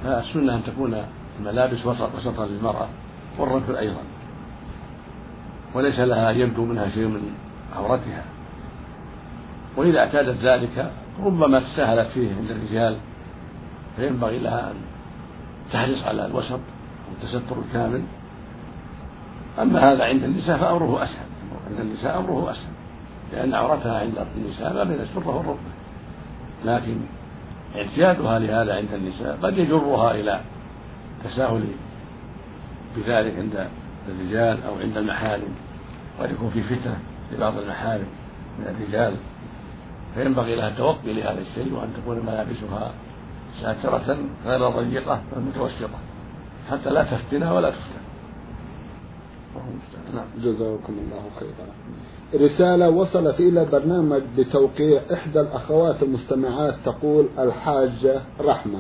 فالسنة 0.04 0.56
أن 0.56 0.64
تكون 0.64 1.04
الملابس 1.40 1.86
وسط 1.86 2.10
وسطا 2.16 2.46
للمرأة 2.46 2.88
والرجل 3.38 3.76
أيضا. 3.76 4.02
وليس 5.74 6.00
لها 6.00 6.32
يبدو 6.32 6.66
منها 6.66 6.90
شيء 6.90 7.08
من 7.08 7.22
عورتها. 7.76 8.24
وإذا 9.78 10.00
اعتادت 10.00 10.44
ذلك 10.44 10.92
ربما 11.20 11.60
تساهلت 11.60 12.08
فيه 12.08 12.36
عند 12.36 12.52
الرجال 12.52 12.96
فينبغي 13.96 14.40
لها 14.40 14.72
أن 14.72 14.76
تحرص 15.72 16.04
على 16.04 16.26
الوسط 16.26 16.60
والتستر 17.10 17.56
الكامل. 17.68 18.02
أما 19.60 19.94
هذا 19.94 20.04
عند 20.04 20.24
النساء 20.24 20.58
فأمره 20.58 21.04
أسهل. 21.04 21.28
عند 21.70 21.80
النساء 21.80 22.20
أمره 22.20 22.52
أسهل. 22.52 22.72
لأن 23.34 23.54
عورتها 23.54 24.00
عند 24.00 24.26
النساء 24.38 24.74
ما 24.74 24.84
بين 24.84 25.00
السرة 25.02 25.36
والركبة 25.36 25.72
لكن 26.66 26.98
اعتيادها 27.76 28.40
لهذا 28.40 28.76
عند 28.76 28.94
النساء 28.94 29.38
قد 29.44 29.58
يجرها 29.58 30.12
إلى 30.12 30.42
تساهل 31.24 31.64
بذلك 32.98 33.34
عند 33.38 33.68
الرجال 34.08 34.64
أو 34.64 34.80
عند 34.84 34.98
المحارم. 34.98 35.56
قد 36.20 36.32
يكون 36.32 36.50
في 36.50 36.64
فتنة 36.64 37.00
لبعض 37.32 37.58
المحارم 37.58 38.08
من 38.60 38.66
الرجال. 38.68 39.14
فينبغي 40.16 40.56
لها 40.56 40.68
التوقي 40.68 41.14
لهذا 41.14 41.42
الشيء 41.42 41.74
وأن 41.74 41.94
تكون 42.02 42.26
ملابسها 42.26 42.92
ساترة 43.62 44.18
غير 44.46 44.70
ضيقة 44.70 45.22
بل 45.36 45.42
متوسطة 45.42 46.00
حتى 46.72 46.90
لا 46.90 47.04
تفتن 47.04 47.44
ولا 47.44 47.70
تفتن. 47.70 47.98
نعم. 50.16 50.26
جزاكم 50.44 50.94
الله 50.94 51.24
خيرا. 51.40 51.68
رسالة 52.46 52.90
وصلت 52.90 53.40
إلى 53.40 53.66
برنامج 53.66 54.22
بتوقيع 54.38 55.02
إحدى 55.14 55.40
الأخوات 55.40 56.04
المستمعات 56.04 56.76
تقول 56.86 57.26
الحاجة 57.40 58.22
رحمة. 58.42 58.80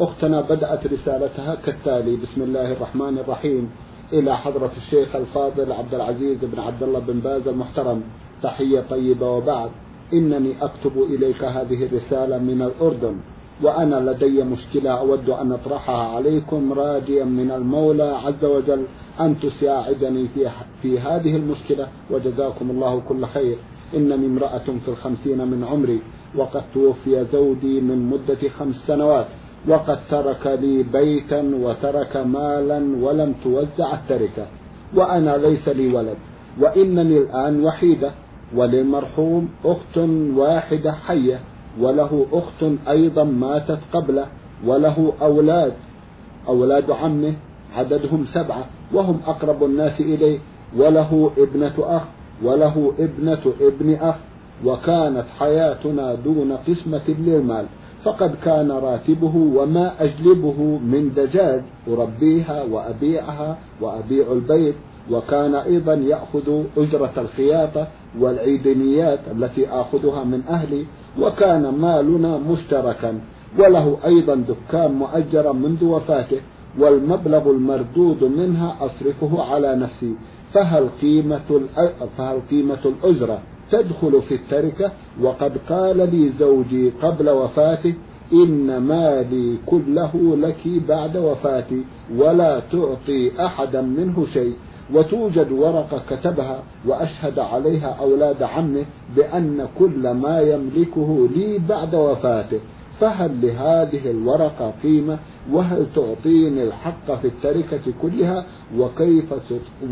أختنا 0.00 0.40
بدأت 0.40 0.86
رسالتها 0.86 1.54
كالتالي 1.54 2.16
بسم 2.16 2.42
الله 2.42 2.72
الرحمن 2.72 3.18
الرحيم. 3.18 3.70
إلى 4.12 4.36
حضرة 4.36 4.70
الشيخ 4.76 5.16
الفاضل 5.16 5.72
عبد 5.72 5.94
العزيز 5.94 6.38
بن 6.44 6.60
عبد 6.60 6.82
الله 6.82 6.98
بن 6.98 7.20
باز 7.20 7.48
المحترم. 7.48 8.02
تحية 8.42 8.80
طيبة 8.90 9.30
وبعد. 9.30 9.70
إنني 10.12 10.64
أكتب 10.64 11.02
إليك 11.02 11.44
هذه 11.44 11.86
الرسالة 11.86 12.38
من 12.38 12.62
الأردن. 12.62 13.16
وأنا 13.62 14.10
لدي 14.10 14.42
مشكلة 14.44 14.90
أود 14.90 15.30
أن 15.30 15.52
أطرحها 15.52 16.16
عليكم 16.16 16.72
راجيا 16.72 17.24
من 17.24 17.50
المولى 17.50 18.02
عز 18.24 18.44
وجل 18.44 18.84
أن 19.20 19.36
تساعدني 19.40 20.28
في, 20.28 20.50
في 20.82 21.00
هذه 21.00 21.36
المشكلة 21.36 21.88
وجزاكم 22.10 22.70
الله 22.70 23.00
كل 23.08 23.26
خير. 23.26 23.56
إنني 23.96 24.26
امرأة 24.26 24.64
في 24.84 24.88
الخمسين 24.88 25.38
من 25.38 25.64
عمري 25.64 26.00
وقد 26.36 26.62
توفي 26.74 27.26
زوجي 27.32 27.80
من 27.80 28.10
مدة 28.10 28.48
خمس 28.58 28.76
سنوات 28.86 29.26
وقد 29.68 29.98
ترك 30.10 30.46
لي 30.46 30.82
بيتا 30.82 31.42
وترك 31.62 32.16
مالا 32.16 32.96
ولم 33.04 33.34
توزع 33.44 33.94
التركة. 33.94 34.46
وأنا 34.94 35.36
ليس 35.36 35.68
لي 35.68 35.94
ولد 35.94 36.16
وإنني 36.60 37.18
الآن 37.18 37.64
وحيدة 37.64 38.10
وللمرحوم 38.56 39.48
أخت 39.64 39.98
واحدة 40.36 40.92
حية. 40.92 41.40
وله 41.80 42.26
أخت 42.32 42.64
أيضا 42.88 43.24
ماتت 43.24 43.78
قبله 43.92 44.26
وله 44.66 45.12
أولاد 45.22 45.72
أولاد 46.48 46.90
عمه 46.90 47.34
عددهم 47.76 48.26
سبعة 48.34 48.64
وهم 48.92 49.20
أقرب 49.26 49.64
الناس 49.64 50.00
إليه 50.00 50.38
وله 50.76 51.30
ابنة 51.38 51.74
أخ 51.78 52.02
وله 52.44 52.92
ابنة 52.98 53.42
ابن 53.60 53.94
أخ 53.94 54.14
وكانت 54.64 55.24
حياتنا 55.38 56.14
دون 56.14 56.52
قسمة 56.52 57.08
للمال. 57.08 57.66
فقد 58.04 58.34
كان 58.44 58.70
راتبه 58.70 59.36
وما 59.36 60.04
أجلبه 60.04 60.78
من 60.84 61.12
دجاج 61.16 61.62
أربيها 61.88 62.62
وأبيعها 62.62 63.58
وأبيع 63.80 64.32
البيت. 64.32 64.74
وكان 65.10 65.54
أيضا 65.54 65.94
يأخذ 65.94 66.62
أجرة 66.76 67.12
الخياطة 67.18 67.86
والعيدنيات 68.20 69.20
التي 69.36 69.68
آخذها 69.68 70.24
من 70.24 70.42
أهلي 70.48 70.84
وكان 71.20 71.68
مالنا 71.68 72.38
مشتركا 72.38 73.20
وله 73.58 73.98
أيضا 74.04 74.34
دكان 74.34 74.92
مؤجرا 74.92 75.52
منذ 75.52 75.84
وفاته 75.84 76.40
والمبلغ 76.78 77.50
المردود 77.50 78.24
منها 78.24 78.76
أصرفه 78.80 79.42
على 79.42 79.76
نفسي. 79.76 80.14
فهل 80.54 80.88
قيمة 81.02 81.60
فهل 82.18 82.40
قيمة 82.50 82.78
الأجرة 82.84 83.38
تدخل 83.70 84.22
في 84.22 84.34
التركة؟ 84.34 84.92
وقد 85.22 85.52
قال 85.68 85.96
لي 85.96 86.32
زوجي 86.38 86.90
قبل 87.02 87.30
وفاته 87.30 87.94
إن 88.32 88.78
مالي 88.78 89.56
كله 89.66 90.36
لك 90.36 90.62
بعد 90.88 91.16
وفاتي 91.16 91.84
ولا 92.16 92.60
تعطي 92.72 93.44
أحدا 93.46 93.82
منه 93.82 94.26
شيء. 94.32 94.54
وتوجد 94.92 95.52
ورقة 95.52 96.02
كتبها 96.10 96.62
وأشهد 96.86 97.38
عليها 97.38 97.96
أولاد 98.00 98.42
عمه 98.42 98.84
بأن 99.16 99.68
كل 99.78 100.10
ما 100.10 100.40
يملكه 100.40 101.28
لي 101.36 101.58
بعد 101.68 101.94
وفاته. 101.94 102.60
فهل 103.00 103.40
لهذه 103.42 104.10
الورقة 104.10 104.72
قيمة؟ 104.82 105.18
وهل 105.52 105.86
تعطيني 105.94 106.64
الحق 106.64 107.14
في 107.20 107.26
التركة 107.26 107.92
كلها؟ 108.02 108.44
وكيف 108.76 109.34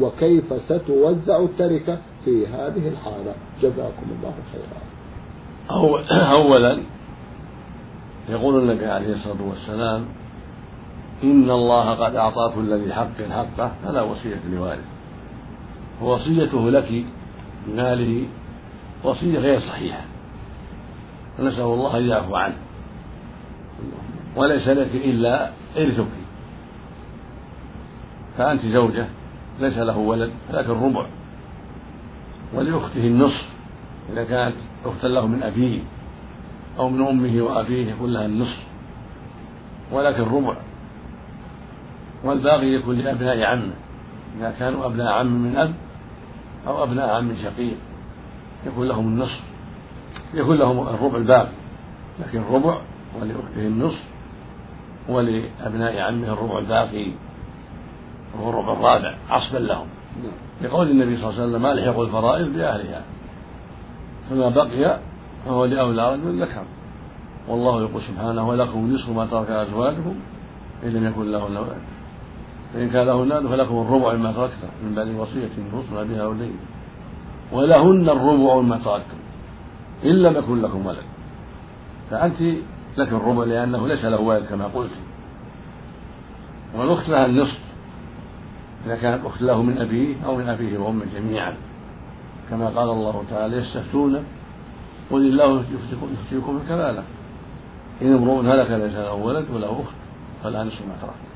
وكيف 0.01 0.45
ستوزع 0.69 1.41
التركة 1.41 1.99
في 2.25 2.47
هذه 2.47 2.89
الحالة؟ 2.89 3.35
جزاكم 3.63 4.07
الله 4.19 4.35
خيرا. 4.53 4.83
أولا 6.33 6.79
يقول 8.29 8.59
النبي 8.59 8.87
عليه 8.87 9.13
الصلاة 9.13 9.49
والسلام 9.49 10.05
إن 11.23 11.51
الله 11.51 11.91
قد 11.91 12.15
أعطى 12.17 12.53
كل 12.55 12.75
ذي 12.85 12.95
حق 12.95 13.23
حقه 13.31 13.73
فلا 13.85 14.03
وصية 14.03 14.41
لوارث 14.53 14.85
ووصيته 16.03 16.71
لك 16.71 17.05
بماله 17.67 18.27
وصية 19.05 19.39
غير 19.39 19.61
صحيحة. 19.61 20.05
فنسأل 21.39 21.61
الله 21.61 21.99
أن 21.99 22.07
يعفو 22.07 22.37
عنه. 22.37 22.57
وليس 24.37 24.69
لك 24.69 24.95
إلا 24.95 25.51
إرثك. 25.77 26.07
فأنت 28.39 28.67
زوجة 28.67 29.07
ليس 29.61 29.79
له 29.79 29.99
ولد 29.99 30.31
لكن 30.53 30.71
ربع. 30.71 31.07
ولأخته 32.55 33.07
النصف 33.07 33.49
إذا 34.13 34.25
كانت 34.25 34.57
أختا 34.85 35.07
له 35.07 35.27
من 35.27 35.43
أبيه 35.43 35.81
أو 36.79 36.89
من 36.89 37.07
أمه 37.07 37.43
وأبيه 37.43 37.93
يكون 37.93 38.13
لها 38.13 38.27
النصف. 38.27 38.59
ولكن 39.93 40.23
ربع. 40.23 40.57
والباقي 42.25 42.67
يكون 42.67 42.99
لأبناء 42.99 43.43
عمه 43.43 43.73
إذا 44.39 44.55
كانوا 44.59 44.87
أبناء 44.87 45.13
عم 45.13 45.27
من 45.27 45.57
أب 45.57 45.75
أو 46.67 46.83
أبناء 46.83 47.09
عم 47.09 47.35
شقيق 47.43 47.77
يكون 48.67 48.89
لهم 48.89 49.07
النصف. 49.07 49.41
يكون 50.35 50.57
لهم 50.57 50.89
الربع 50.89 51.17
الباقي 51.17 51.53
لكن 52.21 52.39
الربع 52.39 52.79
ولأخته 53.21 53.67
النصف 53.67 54.03
ولأبناء 55.09 55.99
عمه 55.99 56.33
الربع 56.33 56.59
الباقي 56.59 57.11
وهو 58.35 58.51
الربع 58.51 58.73
الرابع 58.73 59.15
عصبا 59.31 59.59
لهم. 59.59 59.87
نعم. 60.23 60.33
لقول 60.63 60.91
النبي 60.91 61.17
صلى 61.17 61.31
الله 61.31 61.43
عليه 61.43 61.51
وسلم 61.51 61.67
ألحق 61.67 62.01
الفرائض 62.01 62.53
بأهلها 62.53 63.03
فما 64.31 64.49
بقي 64.49 65.01
فهو 65.47 65.65
لأولى 65.65 66.13
رجل 66.13 66.43
ذكر. 66.43 66.65
والله 67.49 67.83
يقول 67.83 68.03
سبحانه 68.03 68.49
ولكم 68.49 68.95
نصف 68.95 69.09
ما 69.09 69.27
ترك 69.27 69.51
أزواجكم 69.51 70.15
إن 70.85 70.89
لم 70.89 71.07
يكن 71.07 71.33
لهن 71.33 71.57
ولد 71.57 71.92
فإن 72.75 72.91
كان 72.91 73.07
لهن 73.07 73.49
فلكم 73.49 73.75
الربع 73.75 74.15
مما 74.15 74.33
تركت 74.33 74.53
من 74.85 74.95
بعد 74.95 75.09
وصية 75.09 75.49
توصون 75.73 76.09
بها 76.09 76.23
أو 76.23 76.33
دين 76.35 76.57
ولهن 77.53 78.09
الربع 78.09 78.61
مما 78.61 78.79
تركتم. 78.79 79.19
إن 80.05 80.23
لم 80.23 80.37
يكن 80.37 80.63
لكم 80.63 80.87
ولد. 80.87 81.05
فأنت 82.11 82.41
لك 82.97 83.09
الربع 83.09 83.45
لأنه 83.45 83.89
ليس 83.89 84.05
له 84.05 84.21
ولد 84.21 84.45
كما 84.45 84.65
قلت. 84.65 84.91
والأخت 86.75 87.09
لها 87.09 87.27
النصف. 87.27 87.59
إذا 88.87 88.97
كانت 88.97 89.27
أخت 89.27 89.43
له 89.43 89.63
من 89.63 89.79
أبيه 89.79 90.15
أو 90.27 90.37
من 90.37 90.49
أبيه 90.49 90.79
وأمه 90.79 91.05
جميعا. 91.15 91.55
كما 92.51 92.67
قال 92.67 92.91
الله 92.91 93.25
تعالى 93.31 93.57
يستفتون. 93.57 94.25
قل 95.11 95.27
الله 95.27 95.65
يفتيكم 95.75 96.59
في 96.67 97.03
إن 98.03 98.15
امرؤ 98.15 98.41
هلك 98.41 98.71
ليس 98.71 98.95
له 98.95 99.15
ولد 99.15 99.47
وله 99.55 99.73
أخت. 99.73 99.95
فلا 100.43 100.65
نصف 100.65 100.81
ما 100.81 100.97
ترك 101.03 101.32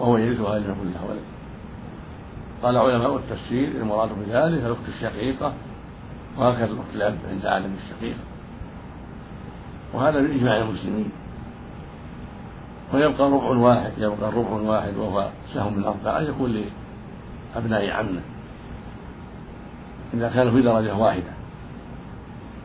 وهو 0.00 0.16
يرثها 0.16 0.56
إن 0.56 0.62
يكن 0.62 0.90
له 0.92 1.04
ولد 1.08 1.22
قال 2.62 2.76
علماء 2.76 3.16
التفسير 3.16 3.68
المراد 3.68 4.08
بذلك 4.08 4.64
الأخت 4.64 4.88
الشقيقة 4.88 5.52
وهكذا 6.38 6.64
الأخت 6.64 6.94
الأب 6.94 7.18
عند 7.30 7.46
عالم 7.46 7.76
الشقيقة. 7.84 8.18
وهذا 9.94 10.20
بإجماع 10.20 10.56
المسلمين. 10.56 11.10
ويبقى 12.94 13.30
ربع 13.30 13.46
واحد 13.46 13.92
يبقى 13.98 14.30
ربع 14.32 14.50
واحد 14.50 14.96
وهو 14.96 15.28
سهم 15.54 15.78
من 15.78 15.84
أربعة 15.84 16.20
يكون 16.20 16.64
لأبناء 17.54 17.90
عمه. 17.90 18.20
إذا 20.14 20.28
كانوا 20.28 20.52
في 20.52 20.62
درجة 20.62 20.96
واحدة. 20.96 21.32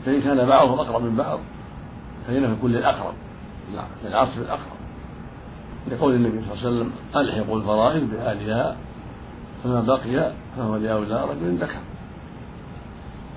فإن 0.06 0.21
كان 0.21 0.48
بعضهم 0.48 0.80
أقرب 0.80 1.02
من 1.02 1.15
بعض 1.15 1.39
فإنه 2.28 2.54
يكون 2.54 2.71
للأقرب 2.71 3.13
للعصر 4.04 4.41
الأقرب. 4.41 4.74
لقول 5.91 6.13
النبي 6.13 6.41
صلى 6.41 6.54
الله 6.54 6.65
عليه 6.65 6.67
وسلم 6.67 6.91
ألحقوا 7.15 7.58
الفرائض 7.58 8.10
بأهلها 8.10 8.76
فما 9.63 9.82
بقي 9.82 10.32
فهو 10.58 10.76
لأولى 10.76 11.24
رجل 11.24 11.58
ذكر. 11.58 11.80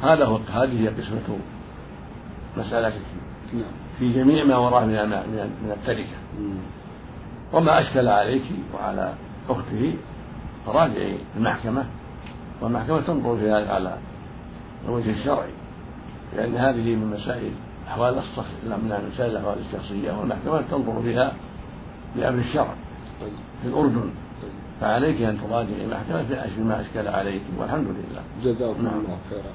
هذا 0.02 0.24
هو 0.24 0.36
هذه 0.36 0.80
هي 0.82 0.88
قسمة 0.88 1.38
مسألة 2.56 2.92
نعم. 3.52 3.62
في 3.98 4.12
جميع 4.12 4.44
ما 4.44 4.56
وراء 4.56 4.86
من 4.86 4.92
من 5.62 5.76
التركة. 5.76 6.16
وما 7.52 7.80
أشكل 7.80 8.08
عليك 8.08 8.44
وعلى 8.74 9.12
أخته 9.48 9.94
فراجعي 10.66 11.18
المحكمة. 11.36 11.84
والمحكمة 12.60 13.00
تنظر 13.00 13.36
في 13.36 13.50
هذا 13.50 13.72
على 13.72 13.96
الوجه 14.84 15.10
الشرعي 15.10 15.50
لأن 16.36 16.56
هذه 16.56 16.96
من 16.96 17.16
مسائل 17.20 17.52
أحوال 17.88 18.18
الصخر 18.18 18.52
من 18.64 19.10
مسائل 19.14 19.30
الأحوال 19.30 19.56
الشخصية. 19.68 20.12
والمحكمة 20.12 20.62
تنظر 20.70 21.02
فيها 21.02 21.32
بأمر 22.16 22.38
الشرع 22.38 22.74
في 23.62 23.68
الأردن. 23.68 24.10
فعليك 24.80 25.22
أن 25.22 25.38
تراجعي 25.48 25.84
المحكمة 25.84 26.22
في 26.56 26.60
ما 26.60 26.80
أشكل 26.80 27.08
عليك 27.08 27.42
والحمد 27.58 27.86
لله. 27.86 28.22
جزاكم 28.44 28.82
نعم. 28.82 28.94
الله 28.94 29.18
خيرا 29.30 29.52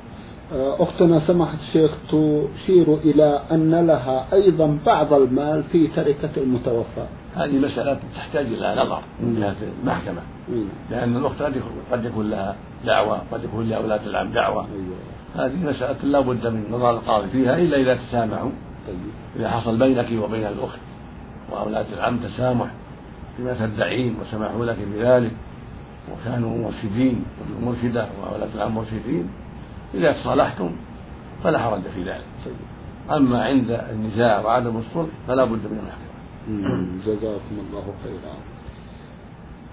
أختنا 0.80 1.20
سماحة 1.20 1.58
الشيخ 1.68 1.92
تشير 2.08 2.94
إلى 2.94 3.42
أن 3.52 3.88
لها 3.88 4.26
أيضا 4.34 4.78
بعض 4.86 5.14
المال 5.14 5.64
في 5.64 5.88
تركة 5.88 6.30
المتوفى. 6.38 7.06
هذه 7.36 7.58
مسألة 7.58 8.00
تحتاج 8.16 8.46
إلى 8.46 8.76
نظر 8.84 9.02
من 9.20 9.40
جهة 9.40 9.56
المحكمة. 9.82 10.22
لأن 10.92 11.18
الأخت 11.18 11.42
قد 11.92 12.06
يكون 12.06 12.30
لها 12.30 12.56
دعوة 12.86 13.22
قد 13.32 13.44
يكون 13.44 13.70
لأولاد 13.70 14.08
العم 14.08 14.32
دعوة. 14.32 14.66
أيوة. 14.66 15.48
هذه 15.48 15.56
مسألة 15.56 16.04
لا 16.04 16.20
بد 16.20 16.48
من 16.48 16.66
نظر 16.72 16.90
القاضي 16.90 17.28
فيها 17.28 17.58
إلا 17.58 17.78
إذا 17.78 17.96
تسامحوا. 17.96 18.50
طيب. 18.88 18.98
إذا 19.36 19.50
حصل 19.50 19.80
بينك 19.80 20.24
وبين 20.24 20.46
الأخت 20.46 20.80
وأولاد 21.52 21.86
العم 21.94 22.18
تسامح 22.18 22.68
فيما 23.38 23.54
تدعين 23.60 24.16
وسمحوا 24.22 24.66
لك 24.66 24.78
بذلك 24.94 25.32
وكانوا 26.12 26.58
مرشدين 26.58 27.26
مرشدة 27.62 28.08
وأولاد 28.22 28.50
العم 28.56 28.76
مرشدين. 28.76 29.30
إذا 29.94 30.12
تصالحتم 30.12 30.72
فلا 31.44 31.60
حرج 31.60 31.82
في 31.96 32.04
ذلك. 32.04 32.26
أما 33.12 33.44
عند 33.44 33.72
النزاع 33.72 34.40
وعدم 34.40 34.78
الصلح 34.78 35.10
فلا 35.28 35.44
بد 35.44 35.52
من 35.52 35.80
المحكمة. 35.80 36.14
جزاكم 37.06 37.56
الله 37.70 37.94
خيرا. 38.04 38.36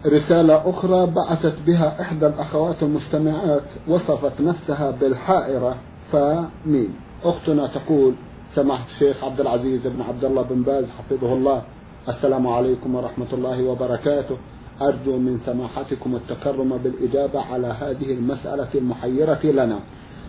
رسالة 0.06 0.70
أخرى 0.70 1.06
بعثت 1.06 1.54
بها 1.66 2.00
إحدى 2.00 2.26
الأخوات 2.26 2.82
المستمعات 2.82 3.62
وصفت 3.88 4.40
نفسها 4.40 4.90
بالحائرة 4.90 5.76
فمين؟ 6.12 6.94
أختنا 7.24 7.66
تقول 7.66 8.14
سماحة 8.54 8.84
الشيخ 8.94 9.24
عبد 9.24 9.40
العزيز 9.40 9.80
بن 9.86 10.02
عبد 10.02 10.24
الله 10.24 10.42
بن 10.42 10.62
باز 10.62 10.84
حفظه 10.98 11.32
الله. 11.34 11.62
السلام 12.08 12.46
عليكم 12.46 12.94
ورحمة 12.94 13.26
الله 13.32 13.64
وبركاته. 13.64 14.36
أرجو 14.82 15.16
من 15.16 15.40
سماحتكم 15.46 16.16
التكرم 16.16 16.78
بالإجابة 16.84 17.40
على 17.40 17.66
هذه 17.66 18.12
المسألة 18.12 18.68
المحيرة 18.74 19.40
لنا. 19.44 19.78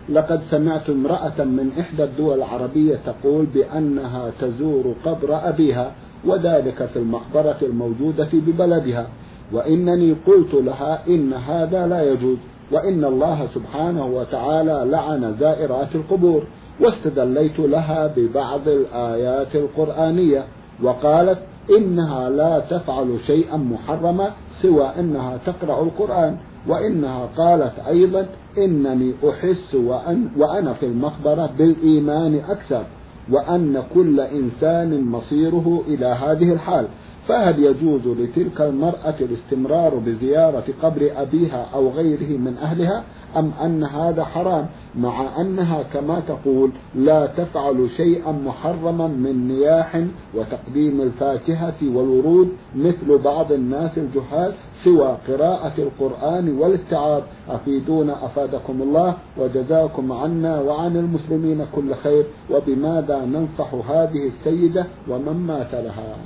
لقد 0.08 0.40
سمعت 0.50 0.90
امرأة 0.90 1.44
من 1.44 1.72
إحدى 1.80 2.04
الدول 2.04 2.38
العربية 2.38 2.98
تقول 3.06 3.46
بأنها 3.46 4.30
تزور 4.40 4.94
قبر 5.04 5.48
أبيها 5.48 5.92
وذلك 6.24 6.86
في 6.92 6.98
المقبرة 6.98 7.58
الموجودة 7.62 8.28
ببلدها. 8.32 9.06
وإنني 9.52 10.16
قلت 10.26 10.54
لها 10.54 11.06
إن 11.08 11.32
هذا 11.32 11.86
لا 11.86 12.12
يجوز 12.12 12.38
وإن 12.72 13.04
الله 13.04 13.48
سبحانه 13.54 14.06
وتعالى 14.06 14.84
لعن 14.90 15.36
زائرات 15.40 15.94
القبور. 15.94 16.42
واستدليت 16.80 17.58
لها 17.58 18.06
ببعض 18.16 18.68
الآيات 18.68 19.56
القرآنية 19.56 20.44
وقالت 20.82 21.38
إنها 21.70 22.30
لا 22.30 22.58
تفعل 22.70 23.18
شيئا 23.26 23.56
محرما 23.56 24.30
سوى 24.62 24.86
أنها 24.98 25.38
تقرأ 25.46 25.82
القرآن 25.82 26.36
وإنها 26.68 27.28
قالت 27.36 27.72
أيضا 27.88 28.26
إنني 28.58 29.12
أحس 29.28 29.74
وأن 29.74 30.28
وأنا 30.36 30.72
في 30.72 30.86
المقبرة 30.86 31.50
بالإيمان 31.58 32.34
أكثر 32.48 32.84
وأن 33.30 33.82
كل 33.94 34.20
إنسان 34.20 35.04
مصيره 35.04 35.82
إلى 35.88 36.06
هذه 36.06 36.52
الحال. 36.52 36.86
فهل 37.28 37.64
يجوز 37.64 38.08
لتلك 38.08 38.60
المرأة 38.60 39.14
الاستمرار 39.20 39.94
بزيارة 39.94 40.64
قبر 40.82 41.10
أبيها 41.16 41.66
أو 41.74 41.88
غيره 41.88 42.38
من 42.38 42.56
أهلها؟ 42.56 43.04
أم 43.36 43.50
أن 43.64 43.84
هذا 43.84 44.24
حرام 44.24 44.66
مع 44.94 45.40
أنها 45.40 45.82
كما 45.82 46.20
تقول 46.20 46.70
لا 46.94 47.26
تفعل 47.26 47.88
شيئا 47.96 48.32
محرما 48.32 49.06
من 49.06 49.48
نياح 49.48 50.04
وتقديم 50.34 51.00
الفاكهة 51.00 51.74
والورود 51.82 52.48
مثل 52.76 53.18
بعض 53.18 53.52
الناس 53.52 53.90
الجهال 53.98 54.52
سوى 54.84 55.18
قراءة 55.28 55.72
القرآن 55.78 56.58
والاتعاظ. 56.58 57.22
أفيدونا 57.48 58.26
أفادكم 58.26 58.82
الله 58.82 59.16
وجزاكم 59.38 60.12
عنا 60.12 60.60
وعن 60.60 60.96
المسلمين 60.96 61.66
كل 61.74 61.94
خير. 61.94 62.24
وبماذا 62.50 63.24
ننصح 63.24 63.74
هذه 63.74 64.28
السيدة 64.28 64.86
ومن 65.08 65.46
مات 65.46 65.74
لها؟ 65.74 66.16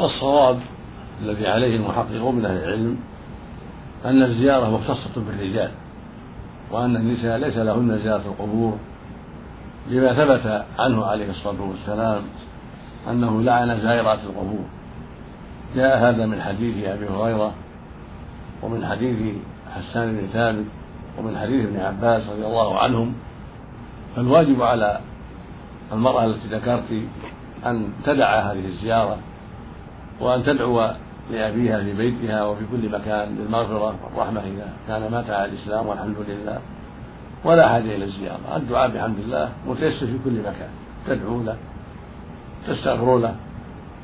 الصواب 0.00 0.60
الذي 1.22 1.46
عليه 1.46 1.76
المحققون 1.76 2.34
من 2.34 2.44
أهل 2.44 2.56
العلم 2.56 2.98
أن 4.04 4.22
الزيارة 4.22 4.70
مختصة 4.70 5.10
بالرجال 5.16 5.70
وأن 6.70 6.96
النساء 6.96 7.38
ليس 7.38 7.56
لهن 7.56 7.98
زيارة 7.98 8.22
القبور 8.26 8.78
لما 9.90 10.14
ثبت 10.14 10.64
عنه 10.78 11.04
عليه 11.06 11.30
الصلاة 11.30 11.62
والسلام 11.62 12.22
أنه 13.10 13.42
لعن 13.42 13.80
زائرات 13.80 14.18
القبور. 14.18 14.64
جاء 15.76 15.98
هذا 15.98 16.26
من 16.26 16.42
حديث 16.42 16.86
أبي 16.86 17.08
هريرة 17.08 17.52
ومن 18.62 18.86
حديث 18.86 19.34
حسان 19.74 20.16
بن 20.16 20.26
ثابت 20.32 20.64
ومن 21.18 21.38
حديث 21.38 21.66
ابن 21.66 21.80
عباس 21.80 22.22
رضي 22.28 22.46
الله 22.46 22.78
عنهم. 22.78 23.14
فالواجب 24.16 24.62
على 24.62 25.00
المرأة 25.92 26.24
التي 26.24 26.48
ذكرت 26.48 27.02
أن 27.66 27.92
تدع 28.04 28.40
هذه 28.40 28.66
الزيارة 28.66 29.16
وأن 30.22 30.44
تدعو 30.44 30.90
لأبيها 31.30 31.78
في 31.82 31.92
بيتها 31.92 32.44
وفي 32.44 32.64
كل 32.72 32.88
مكان 32.88 33.34
بالمغفرة 33.34 33.94
والرحمة 34.04 34.40
إذا 34.40 34.68
كان 34.88 35.10
مات 35.10 35.30
على 35.30 35.44
الإسلام 35.52 35.86
والحمد 35.86 36.16
لله. 36.28 36.58
ولا 37.44 37.68
حاجة 37.68 37.96
إلى 37.96 38.04
الزيارة. 38.04 38.56
الدعاء 38.56 38.90
بحمد 38.90 39.18
الله 39.18 39.52
متيسر 39.66 40.06
في 40.06 40.18
كل 40.24 40.40
مكان. 40.40 40.70
تدعو 41.06 41.42
له 41.42 41.56
تستغفر 42.68 43.18
له 43.18 43.34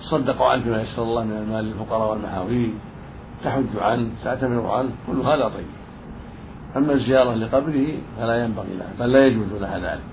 تصدق 0.00 0.42
عنه 0.42 0.64
بما 0.64 0.83
يسر 0.83 1.02
الله 1.02 1.24
من 1.24 1.37
المال 1.37 1.64
للفقراء 1.64 2.11
والمحاويج 2.11 2.70
تحج 3.44 3.72
عنه 3.78 4.09
تعتمر 4.24 4.70
عنه 4.70 4.90
كل 5.07 5.20
هذا 5.20 5.44
طيب. 5.44 5.66
أما 6.76 6.92
الزيارة 6.92 7.35
لقبره 7.35 7.88
فلا 8.18 8.44
ينبغي 8.44 8.74
لها 8.78 8.92
بل 9.00 9.12
لا 9.12 9.26
يجوز 9.26 9.52
لها 9.61 9.78
ذلك 9.78 10.04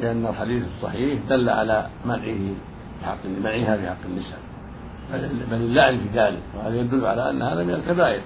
لأن 0.00 0.26
الحديث 0.26 0.62
الصحيح 0.76 1.18
دل 1.28 1.48
على 1.48 1.86
منعه 2.04 2.54
بحق 3.02 3.26
منعها 3.26 3.76
في 3.76 3.88
حق 3.88 4.04
النساء 4.04 4.51
بل 5.50 5.56
اللعن 5.56 5.98
في 5.98 6.18
ذلك 6.18 6.42
وهذا 6.54 6.80
يدل 6.80 7.06
على 7.06 7.30
أن 7.30 7.42
هذا 7.42 7.64
من 7.64 7.74
الكبائر. 7.74 8.20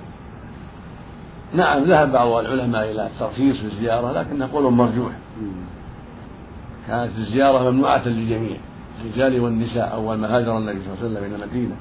نعم 1.54 1.84
ذهب 1.84 2.12
بعض 2.12 2.28
العلماء 2.28 2.90
إلى 2.90 3.06
الترخيص 3.06 3.56
في 3.56 3.66
الزيارة 3.66 4.12
لكنه 4.12 4.48
قول 4.52 4.72
مرجوح. 4.72 5.12
كانت 6.88 7.12
الزيارة 7.18 7.70
ممنوعة 7.70 8.08
للجميع 8.08 8.56
الرجال 9.00 9.40
والنساء 9.40 9.92
أول 9.92 10.16
ما 10.18 10.36
هاجر 10.36 10.58
النبي 10.58 10.78
صلى 10.78 10.94
الله 10.94 10.98
عليه 10.98 11.08
وسلم 11.08 11.34
إلى 11.34 11.44
المدينة. 11.44 11.76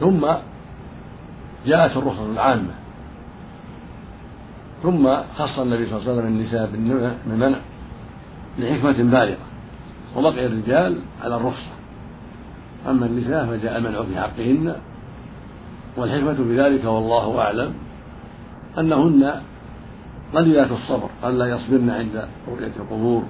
ثم 0.00 0.26
جاءت 1.66 1.96
الرخصة 1.96 2.26
العامة. 2.32 2.74
ثم 4.82 5.16
خص 5.38 5.58
النبي 5.58 5.86
صلى 5.86 5.98
الله 5.98 6.10
عليه 6.10 6.12
وسلم 6.12 6.26
النساء 6.26 6.70
بالمنع 7.26 7.58
لحكمة 8.58 9.10
بالغة. 9.10 9.36
وبقي 10.16 10.46
الرجال 10.46 10.98
على 11.22 11.36
الرخصة. 11.36 11.70
أما 12.90 13.06
النساء 13.06 13.46
فجاء 13.46 13.78
المنع 13.78 14.02
في 14.02 14.20
حقهن 14.20 14.74
والحكمة 15.96 16.36
بذلك 16.38 16.84
والله 16.84 17.40
أعلم 17.40 17.72
أنهن 18.78 19.34
قليلات 20.34 20.70
الصبر 20.70 21.08
قد 21.22 21.34
لا 21.34 21.46
يصبرن 21.46 21.90
عند 21.90 22.24
رؤية 22.48 22.72
القبور 22.76 23.22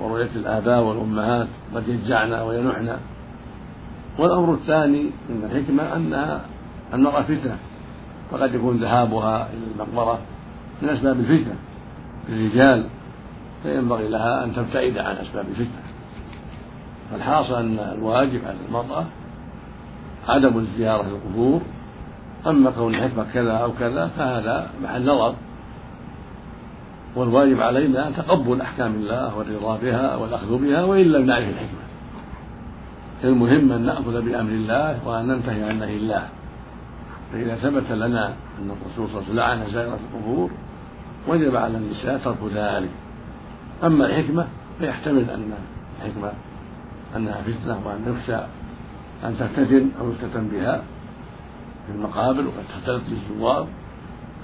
ورؤية 0.00 0.30
الآباء 0.36 0.82
والأمهات 0.82 1.48
قد 1.74 1.88
يجعن 1.88 2.32
وينحن. 2.32 2.96
والأمر 4.18 4.54
الثاني 4.54 5.02
من 5.28 5.50
الحكمة 5.50 5.96
أنها 5.96 6.40
المرأة 6.94 7.22
فتنة 7.22 7.56
فقد 8.30 8.54
يكون 8.54 8.76
ذهابها 8.76 9.48
إلى 9.52 9.60
المقبرة 9.74 10.18
من 10.82 10.88
أسباب 10.88 11.20
الفتنة 11.20 11.54
للرجال 12.28 12.84
فينبغي 13.62 14.08
لها 14.08 14.44
أن 14.44 14.54
تبتعد 14.54 14.98
عن 14.98 15.16
أسباب 15.16 15.44
الفتنة. 15.48 15.83
فالحاصل 17.14 17.54
أن 17.54 17.78
الواجب 17.78 18.40
على 18.46 18.56
المرأة 18.68 19.04
عدم 20.28 20.58
الزيارة 20.58 21.02
للقبور 21.02 21.60
أما 22.46 22.70
كون 22.70 22.94
الحكمة 22.94 23.26
كذا 23.34 23.52
أو 23.52 23.72
كذا 23.72 24.10
فهذا 24.16 24.70
محل 24.82 25.06
نظر 25.06 25.34
والواجب 27.16 27.60
علينا 27.60 28.10
تقبل 28.10 28.60
أحكام 28.60 28.94
الله 28.94 29.36
والرضا 29.36 29.76
بها 29.76 30.16
والأخذ 30.16 30.58
بها 30.58 30.84
وإن 30.84 31.06
لم 31.06 31.26
نعرف 31.26 31.48
الحكمة. 31.48 31.84
المهم 33.24 33.72
أن 33.72 33.86
نأخذ 33.86 34.22
بأمر 34.22 34.50
الله 34.50 35.08
وأن 35.08 35.26
ننتهي 35.28 35.62
عن 35.64 35.78
نهي 35.78 35.96
الله. 35.96 36.28
فإذا 37.32 37.54
ثبت 37.56 37.90
لنا 37.90 38.26
أن 38.58 38.70
الرسول 38.70 39.08
صلى 39.08 39.22
الله 39.30 39.42
عليه 39.42 39.62
وسلم 39.62 39.66
لعن 39.66 39.72
زائرة 39.72 39.98
القبور 40.12 40.50
وجب 41.28 41.56
على 41.56 41.76
النساء 41.76 42.18
ترك 42.24 42.38
ذلك. 42.54 42.90
أما 43.84 44.06
الحكمة 44.06 44.46
فيحتمل 44.78 45.30
أن 45.30 45.52
الحكمة 46.02 46.32
أنها 47.16 47.42
فتنة 47.42 47.80
وأن 47.84 48.14
يخشى 48.14 48.44
أن 49.24 49.38
تفتتن 49.38 49.88
أو 50.00 50.10
يفتتن 50.10 50.48
بها 50.48 50.82
في 51.86 51.92
المقابر 51.92 52.40
وقد 52.40 52.64
تختلط 52.68 53.02
بالزوار 53.10 53.66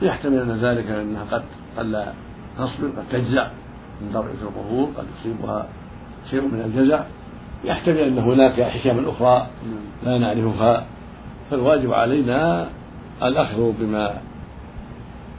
يحتمل 0.02 0.38
أن 0.38 0.58
ذلك 0.62 0.86
أنها 0.86 1.24
قد 1.30 1.42
قد 1.78 1.86
لا 1.86 2.12
تصبر 2.58 2.88
قد 2.88 3.04
تجزع 3.12 3.50
من 4.00 4.12
درء 4.12 4.30
القبور 4.42 4.88
قد 4.96 5.04
يصيبها 5.20 5.68
شيء 6.30 6.40
من 6.40 6.60
الجزع. 6.60 7.04
يحتمل 7.64 7.98
أن 7.98 8.18
هناك 8.18 8.62
حكم 8.62 9.08
أخرى 9.08 9.46
لا 10.04 10.18
نعرفها. 10.18 10.86
فالواجب 11.50 11.92
علينا 11.92 12.68
الأخذ 13.22 13.72
بما 13.80 14.18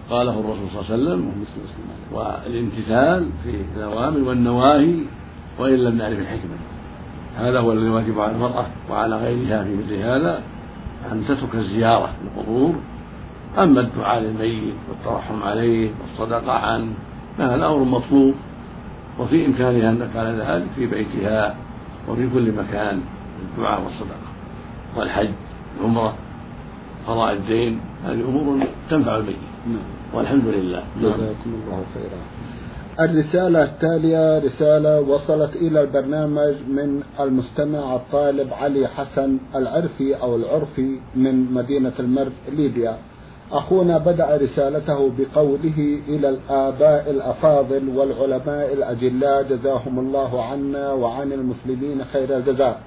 قاله 0.09 0.39
الرسول 0.39 0.67
صلى 0.73 0.81
الله 0.81 0.91
عليه 0.91 0.93
وسلم 0.93 1.45
والامتثال 2.11 3.29
في 3.43 3.61
الأوامر 3.75 4.19
والنواهي 4.19 4.99
وإن 5.59 5.75
لم 5.75 5.97
نعرف 5.97 6.19
الحكمة. 6.19 6.70
هذا 7.37 7.59
هو 7.59 7.71
الذي 7.71 7.89
واجب 7.89 8.19
على 8.19 8.31
المرأة 8.31 8.65
وعلى 8.89 9.15
غيرها 9.15 9.63
في 9.63 9.75
مثل 9.75 9.95
هذا 9.95 10.41
أن 11.11 11.25
تترك 11.27 11.55
الزيارة 11.55 12.09
للقبور 12.23 12.75
أما 13.57 13.81
الدعاء 13.81 14.19
للميت 14.19 14.73
والترحم 14.89 15.43
عليه 15.43 15.89
والصدقة 16.01 16.51
عنه 16.51 16.93
فهذا 17.37 17.67
أمر 17.67 17.83
مطلوب. 17.83 18.33
وفي 19.19 19.45
إمكانها 19.45 19.89
أن 19.89 19.99
تفعل 19.99 20.41
ذلك 20.41 20.67
في 20.75 20.85
بيتها 20.85 21.55
وفي 22.09 22.29
كل 22.33 22.51
مكان 22.51 23.01
الدعاء 23.41 23.81
والصدقة 23.81 24.31
والحج 24.95 25.29
العمرة 25.79 26.13
قضاء 27.07 27.33
الدين. 27.33 27.79
هذه 28.05 28.21
أمور 28.29 28.59
تنفع 28.89 29.15
الميت 29.15 29.35
نعم. 29.67 29.77
والحمد 30.13 30.45
لله. 30.45 30.83
جزاكم 31.01 31.51
الله 31.63 31.83
خيرا. 31.93 32.21
الرسالة 32.99 33.63
التالية 33.63 34.39
رسالة 34.39 35.01
وصلت 35.01 35.55
إلى 35.55 35.81
البرنامج 35.81 36.55
من 36.67 37.03
المستمع 37.19 37.95
الطالب 37.95 38.53
علي 38.53 38.87
حسن 38.87 39.37
العرفي 39.55 40.15
أو 40.15 40.35
العرفي 40.35 40.99
من 41.15 41.53
مدينة 41.53 41.93
المرج 41.99 42.31
ليبيا. 42.51 42.97
أخونا 43.51 43.97
بدأ 43.97 44.37
رسالته 44.37 45.11
بقوله 45.17 45.99
إلى 46.07 46.29
الآباء 46.29 47.11
الأفاضل 47.11 47.89
والعلماء 47.95 48.73
الأجلاء 48.73 49.43
جزاهم 49.43 49.99
الله 49.99 50.43
عنا 50.43 50.91
وعن 50.93 51.33
المسلمين 51.33 52.03
خير 52.03 52.37
الجزاء. 52.37 52.81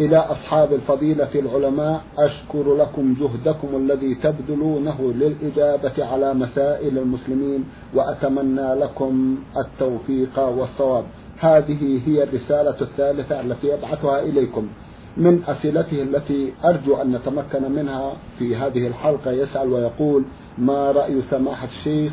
إلى 0.00 0.16
أصحاب 0.16 0.72
الفضيلة 0.72 1.28
العلماء 1.34 2.02
أشكر 2.18 2.76
لكم 2.76 3.14
جهدكم 3.20 3.68
الذي 3.76 4.14
تبذلونه 4.14 5.12
للإجابة 5.16 6.04
على 6.04 6.34
مسائل 6.34 6.98
المسلمين 6.98 7.64
وأتمنى 7.94 8.74
لكم 8.74 9.38
التوفيق 9.64 10.38
والصواب. 10.38 11.04
هذه 11.38 12.00
هي 12.06 12.22
الرسالة 12.22 12.80
الثالثة 12.80 13.40
التي 13.40 13.66
يبعثها 13.66 14.22
إليكم. 14.22 14.68
من 15.16 15.42
أسئلته 15.44 16.02
التي 16.02 16.52
أرجو 16.64 16.96
أن 16.96 17.12
نتمكن 17.12 17.72
منها 17.72 18.12
في 18.38 18.56
هذه 18.56 18.86
الحلقة 18.86 19.30
يسأل 19.30 19.72
ويقول 19.72 20.24
ما 20.58 20.92
رأي 20.92 21.22
سماحة 21.30 21.68
الشيخ 21.78 22.12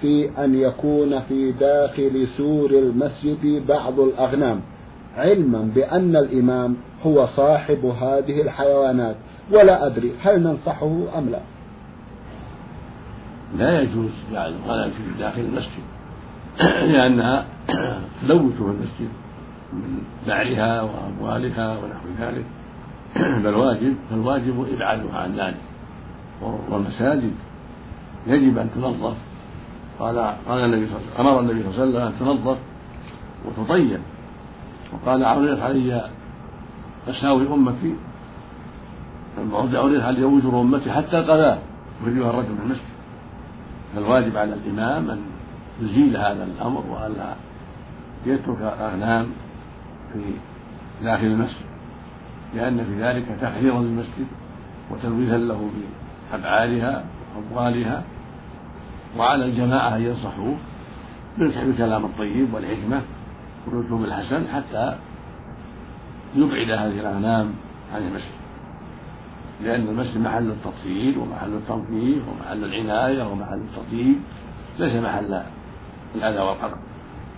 في 0.00 0.30
أن 0.44 0.54
يكون 0.54 1.20
في 1.20 1.52
داخل 1.52 2.26
سور 2.36 2.70
المسجد 2.70 3.66
بعض 3.68 4.00
الأغنام؟ 4.00 4.60
علما 5.16 5.70
بأن 5.74 6.16
الإمام 6.16 6.76
هو 7.06 7.26
صاحب 7.26 7.84
هذه 7.84 8.42
الحيوانات 8.42 9.16
ولا 9.50 9.86
أدري 9.86 10.12
هل 10.22 10.42
ننصحه 10.42 11.18
أم 11.18 11.28
لا. 11.28 11.40
لا 13.58 13.80
يجوز 13.80 14.10
جعل 14.32 14.54
الغنم 14.54 14.90
في 14.90 15.18
داخل 15.18 15.40
المسجد. 15.40 15.84
لأنها 16.92 17.44
تلوث 18.22 18.60
المسجد 18.60 19.08
من 19.72 19.98
بعرها 20.26 20.82
وأموالها 20.82 21.78
ونحو 21.78 22.08
ذلك. 22.20 22.44
بل 23.44 23.54
واجب 23.54 23.94
فالواجب 24.10 24.66
إبعادها 24.74 25.18
عن 25.18 25.32
ذلك. 25.32 25.60
والمساجد 26.70 27.34
يجب 28.26 28.58
أن 28.58 28.70
تنظف. 28.74 29.16
قال 29.98 30.18
قال 30.48 30.64
النبي 30.64 30.86
صلى 30.86 30.96
الله 30.96 31.08
عليه 31.08 31.14
وسلم 31.14 31.26
أمر 31.26 31.40
النبي 31.40 31.62
صلى 31.62 31.84
الله 31.84 32.00
عليه 32.00 32.06
وسلم 32.06 32.06
أن 32.06 32.12
تنظف 32.18 32.58
وتطيب. 33.44 34.00
وقال 34.92 35.24
عرضت 35.24 35.60
علي 35.60 36.10
مساوي 37.08 37.54
أمتي 37.54 37.94
عرضت 39.52 40.02
علي 40.02 40.24
وزر 40.24 40.60
أمتي 40.60 40.92
حتى 40.92 41.18
القذاة 41.18 41.58
يخرجها 42.02 42.30
الرجل 42.30 42.52
من 42.52 42.60
المسجد. 42.64 42.96
فالواجب 43.94 44.36
على 44.36 44.54
الإمام 44.54 45.10
أن 45.10 45.20
يزيل 45.80 46.16
هذا 46.16 46.44
الأمر 46.44 46.86
وألا 46.86 47.34
يترك 48.26 48.58
الأغنام 48.60 49.26
في 50.12 50.20
داخل 51.04 51.26
المسجد 51.26 51.66
لأن 52.54 52.84
في 52.84 53.02
ذلك 53.02 53.40
تحذيرا 53.40 53.80
للمسجد 53.80 54.26
وتلويثا 54.90 55.36
له 55.36 55.70
بأفعالها 56.32 57.04
وأموالها. 57.36 58.02
وعلى 59.18 59.44
الجماعة 59.44 59.96
أن 59.96 60.02
ينصحوه 60.02 60.56
بالكلام 61.38 62.04
الطيب 62.04 62.54
والحكمة 62.54 63.02
والأسلوب 63.66 64.04
الحسن 64.04 64.46
حتى 64.54 64.98
يبعد 66.36 66.70
هذه 66.70 67.00
الأغنام 67.00 67.54
عن 67.94 68.02
المسجد. 68.02 68.36
لأن 69.62 69.88
المسجد 69.88 70.18
محل 70.18 70.50
التطهير 70.50 71.18
ومحل 71.18 71.54
التنظيف 71.54 72.22
ومحل 72.28 72.64
العناية 72.64 73.32
ومحل 73.32 73.58
التطيب 73.58 74.16
ليس 74.78 74.94
محل 74.94 75.42
الأذى 76.14 76.38
والقرب 76.38 76.78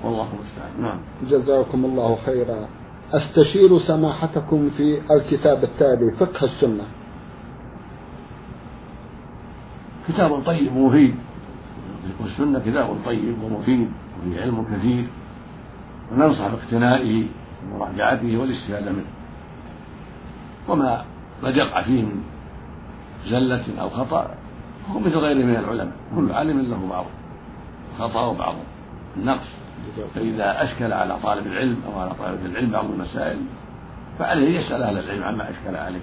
والله 0.04 0.28
المستعان. 0.32 0.82
نعم. 0.82 1.00
جزاكم 1.30 1.84
الله 1.84 2.18
خيرا. 2.26 2.68
أستشير 3.12 3.78
سماحتكم 3.78 4.70
في 4.70 5.00
الكتاب 5.10 5.64
التالي 5.64 6.16
فقه 6.20 6.44
السنة. 6.44 6.84
كتاب 10.08 10.42
طيب 10.46 10.76
ومفيد. 10.76 11.14
والسنة 12.20 12.58
كتاب 12.58 12.96
طيب 13.06 13.42
ومفيد 13.42 13.88
وفيه 14.26 14.40
علم 14.40 14.76
كثير. 14.76 15.04
وننصح 16.12 16.48
باقتنائه 16.48 17.24
ومراجعته 17.64 18.36
والاستفادة 18.38 18.92
منه. 18.92 19.06
وما 20.68 21.04
قد 21.42 21.56
يقع 21.56 21.82
فيه 21.82 22.02
من 22.02 22.22
زلة 23.26 23.64
أو 23.80 23.88
خطأ 23.88 24.34
هو 24.90 24.98
مثل 24.98 25.16
غيره 25.16 25.44
من 25.44 25.56
العلماء 25.56 25.92
كل 26.14 26.32
عالم 26.32 26.60
له 26.60 26.88
بعض 26.88 27.04
خطأ 27.98 28.26
وبعض 28.26 28.54
النقص 29.16 29.46
فإذا 30.14 30.64
أشكل 30.64 30.92
على 30.92 31.16
طالب 31.22 31.46
العلم 31.46 31.76
أو 31.86 32.00
على 32.00 32.14
طالب 32.14 32.46
العلم 32.46 32.70
بعض 32.70 32.84
المسائل 32.84 33.38
فعليه 34.18 34.58
يسأل 34.58 34.82
أهل 34.82 34.98
العلم 34.98 35.22
عما 35.22 35.50
أشكل 35.50 35.76
عليه. 35.76 36.00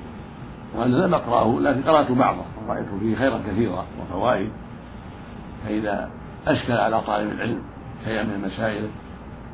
وأنا 0.76 0.96
لم 0.96 1.14
أقرأه 1.14 1.60
لكن 1.60 1.82
قرأت 1.82 2.12
بعضه 2.12 2.42
ورأيت 2.68 2.88
فيه 3.00 3.16
خيرا 3.16 3.38
كثيرا 3.48 3.86
وفوائد. 4.02 4.52
فإذا 5.66 6.10
أشكل 6.48 6.74
على 6.74 7.02
طالب 7.02 7.32
العلم 7.32 7.62
شيئا 8.06 8.24
من 8.24 8.42
مسائله 8.46 8.88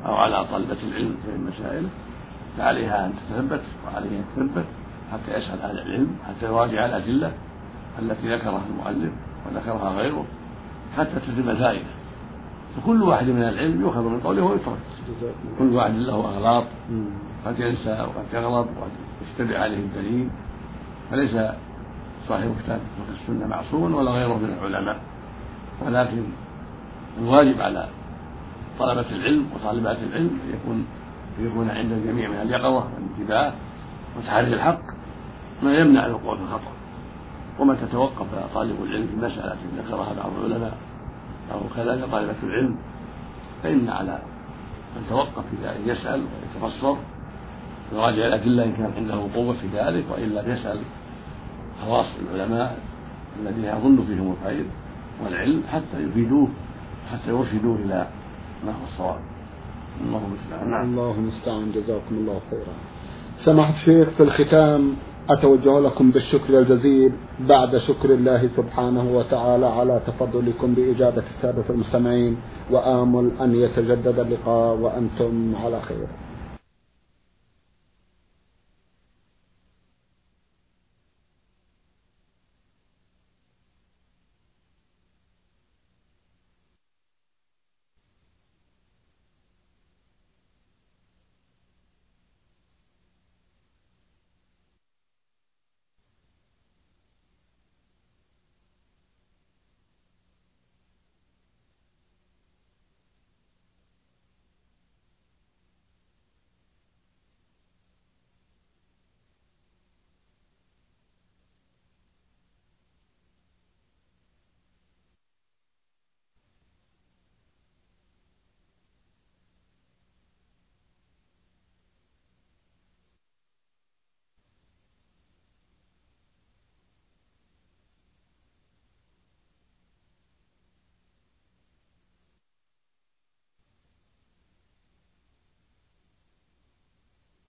أو 0.06 0.14
على 0.14 0.44
طلبة 0.44 0.76
العلم 0.82 1.16
من 1.28 1.50
مسائله 1.50 1.88
فعليها 2.58 3.06
أن 3.06 3.12
تتثبت 3.12 3.62
وعليه 3.86 4.18
أن 4.18 4.24
تثبت 4.36 4.64
حتى 5.12 5.38
يسأل 5.38 5.60
أهل 5.60 5.78
العلم 5.78 6.16
حتى 6.28 6.46
يراجع 6.46 6.86
الأدلة 6.86 7.32
التي 7.98 8.34
ذكرها 8.34 8.62
المؤلف 8.70 9.12
وذكرها 9.46 9.90
غيره 9.90 10.24
حتى 10.96 11.14
تتم 11.14 11.50
الفائدة 11.50 11.86
فكل 12.76 13.02
واحد 13.02 13.26
من 13.26 13.42
العلم 13.42 13.80
يؤخذ 13.80 14.02
من 14.02 14.20
قوله 14.20 14.42
ويترك. 14.42 14.78
كل 15.58 15.74
واحد 15.74 15.94
له 15.94 16.14
أغلاط 16.14 16.64
قد 17.46 17.60
ينسى 17.60 17.90
وقد 17.90 18.24
يغلط 18.32 18.68
وقد 18.68 18.90
يشتبه 19.22 19.58
عليه 19.58 19.76
الدليل. 19.76 20.30
فليس 21.10 21.36
صاحب 22.28 22.54
كتاب 22.64 22.80
فقه 22.98 23.12
السنة 23.22 23.46
معصوم 23.46 23.94
ولا 23.94 24.10
غيره 24.10 24.38
من 24.38 24.56
العلماء. 24.58 25.00
ولكن 25.86 26.24
الواجب 27.18 27.60
على 27.60 27.88
طلبة 28.78 29.10
العلم 29.10 29.46
وطالبات 29.54 29.98
العلم 29.98 30.38
يكون 30.54 30.86
يكون 31.38 31.70
عند 31.70 31.92
الجميع 31.92 32.28
من 32.28 32.36
اليقظة 32.36 32.84
والانتباه 32.94 33.52
وتحري 34.18 34.54
الحق 34.54 34.80
ما 35.62 35.74
يمنع 35.74 36.06
الوقوع 36.06 36.36
في 36.36 36.42
الخطأ. 36.42 36.72
ومتى 37.58 37.86
توقف 37.92 38.26
طالب 38.54 38.82
العلم 38.82 39.06
في 39.06 39.16
مسألة 39.16 39.56
ذكرها 39.78 40.12
بعض 40.22 40.30
العلماء 40.44 40.78
أو 41.52 41.60
كذلك 41.76 42.04
طالبة 42.10 42.34
العلم 42.42 42.76
فإن 43.62 43.88
على 43.88 44.18
من 44.96 45.02
توقف 45.08 45.44
ذلك 45.62 45.80
يسأل 45.86 46.24
ويتبصر 46.24 46.96
يراجع 47.92 48.26
الأدلة 48.26 48.64
إن 48.64 48.72
كان 48.72 48.92
عنده 48.96 49.34
قوة 49.34 49.54
في 49.54 49.66
ذلك 49.66 50.04
وإلا 50.10 50.52
يسأل 50.52 50.80
خواص 51.84 52.06
العلماء 52.20 52.78
الذين 53.40 53.64
يظن 53.64 54.04
فيهم 54.06 54.36
الخير 54.40 54.64
والعلم 55.24 55.62
حتى 55.72 56.02
يفيدوه 56.02 56.48
حتى 57.12 57.30
يرشدوه 57.30 57.76
إلى 57.76 58.06
هو 58.70 58.84
الصواب. 58.92 59.20
الله 60.00 60.22
المستعان. 60.26 60.70
نعم. 60.70 60.90
الله 60.90 61.12
المستعان. 61.12 61.72
جزاكم 61.72 62.14
الله 62.14 62.40
خيرا. 62.50 62.74
سماحة 63.44 63.74
الشيخ 63.80 64.08
في 64.08 64.22
الختام 64.22 64.94
أتوجه 65.30 65.80
لكم 65.80 66.10
بالشكر 66.10 66.58
الجزيل 66.58 67.12
بعد 67.40 67.76
شكر 67.76 68.10
الله 68.10 68.48
سبحانه 68.56 69.16
وتعالى 69.16 69.66
على 69.66 70.00
تفضلكم 70.06 70.74
بإجابة 70.74 71.22
السادة 71.36 71.64
المستمعين 71.70 72.36
وآمل 72.70 73.30
أن 73.40 73.54
يتجدد 73.54 74.18
اللقاء 74.18 74.76
وأنتم 74.76 75.52
على 75.64 75.80
خير. 75.80 76.06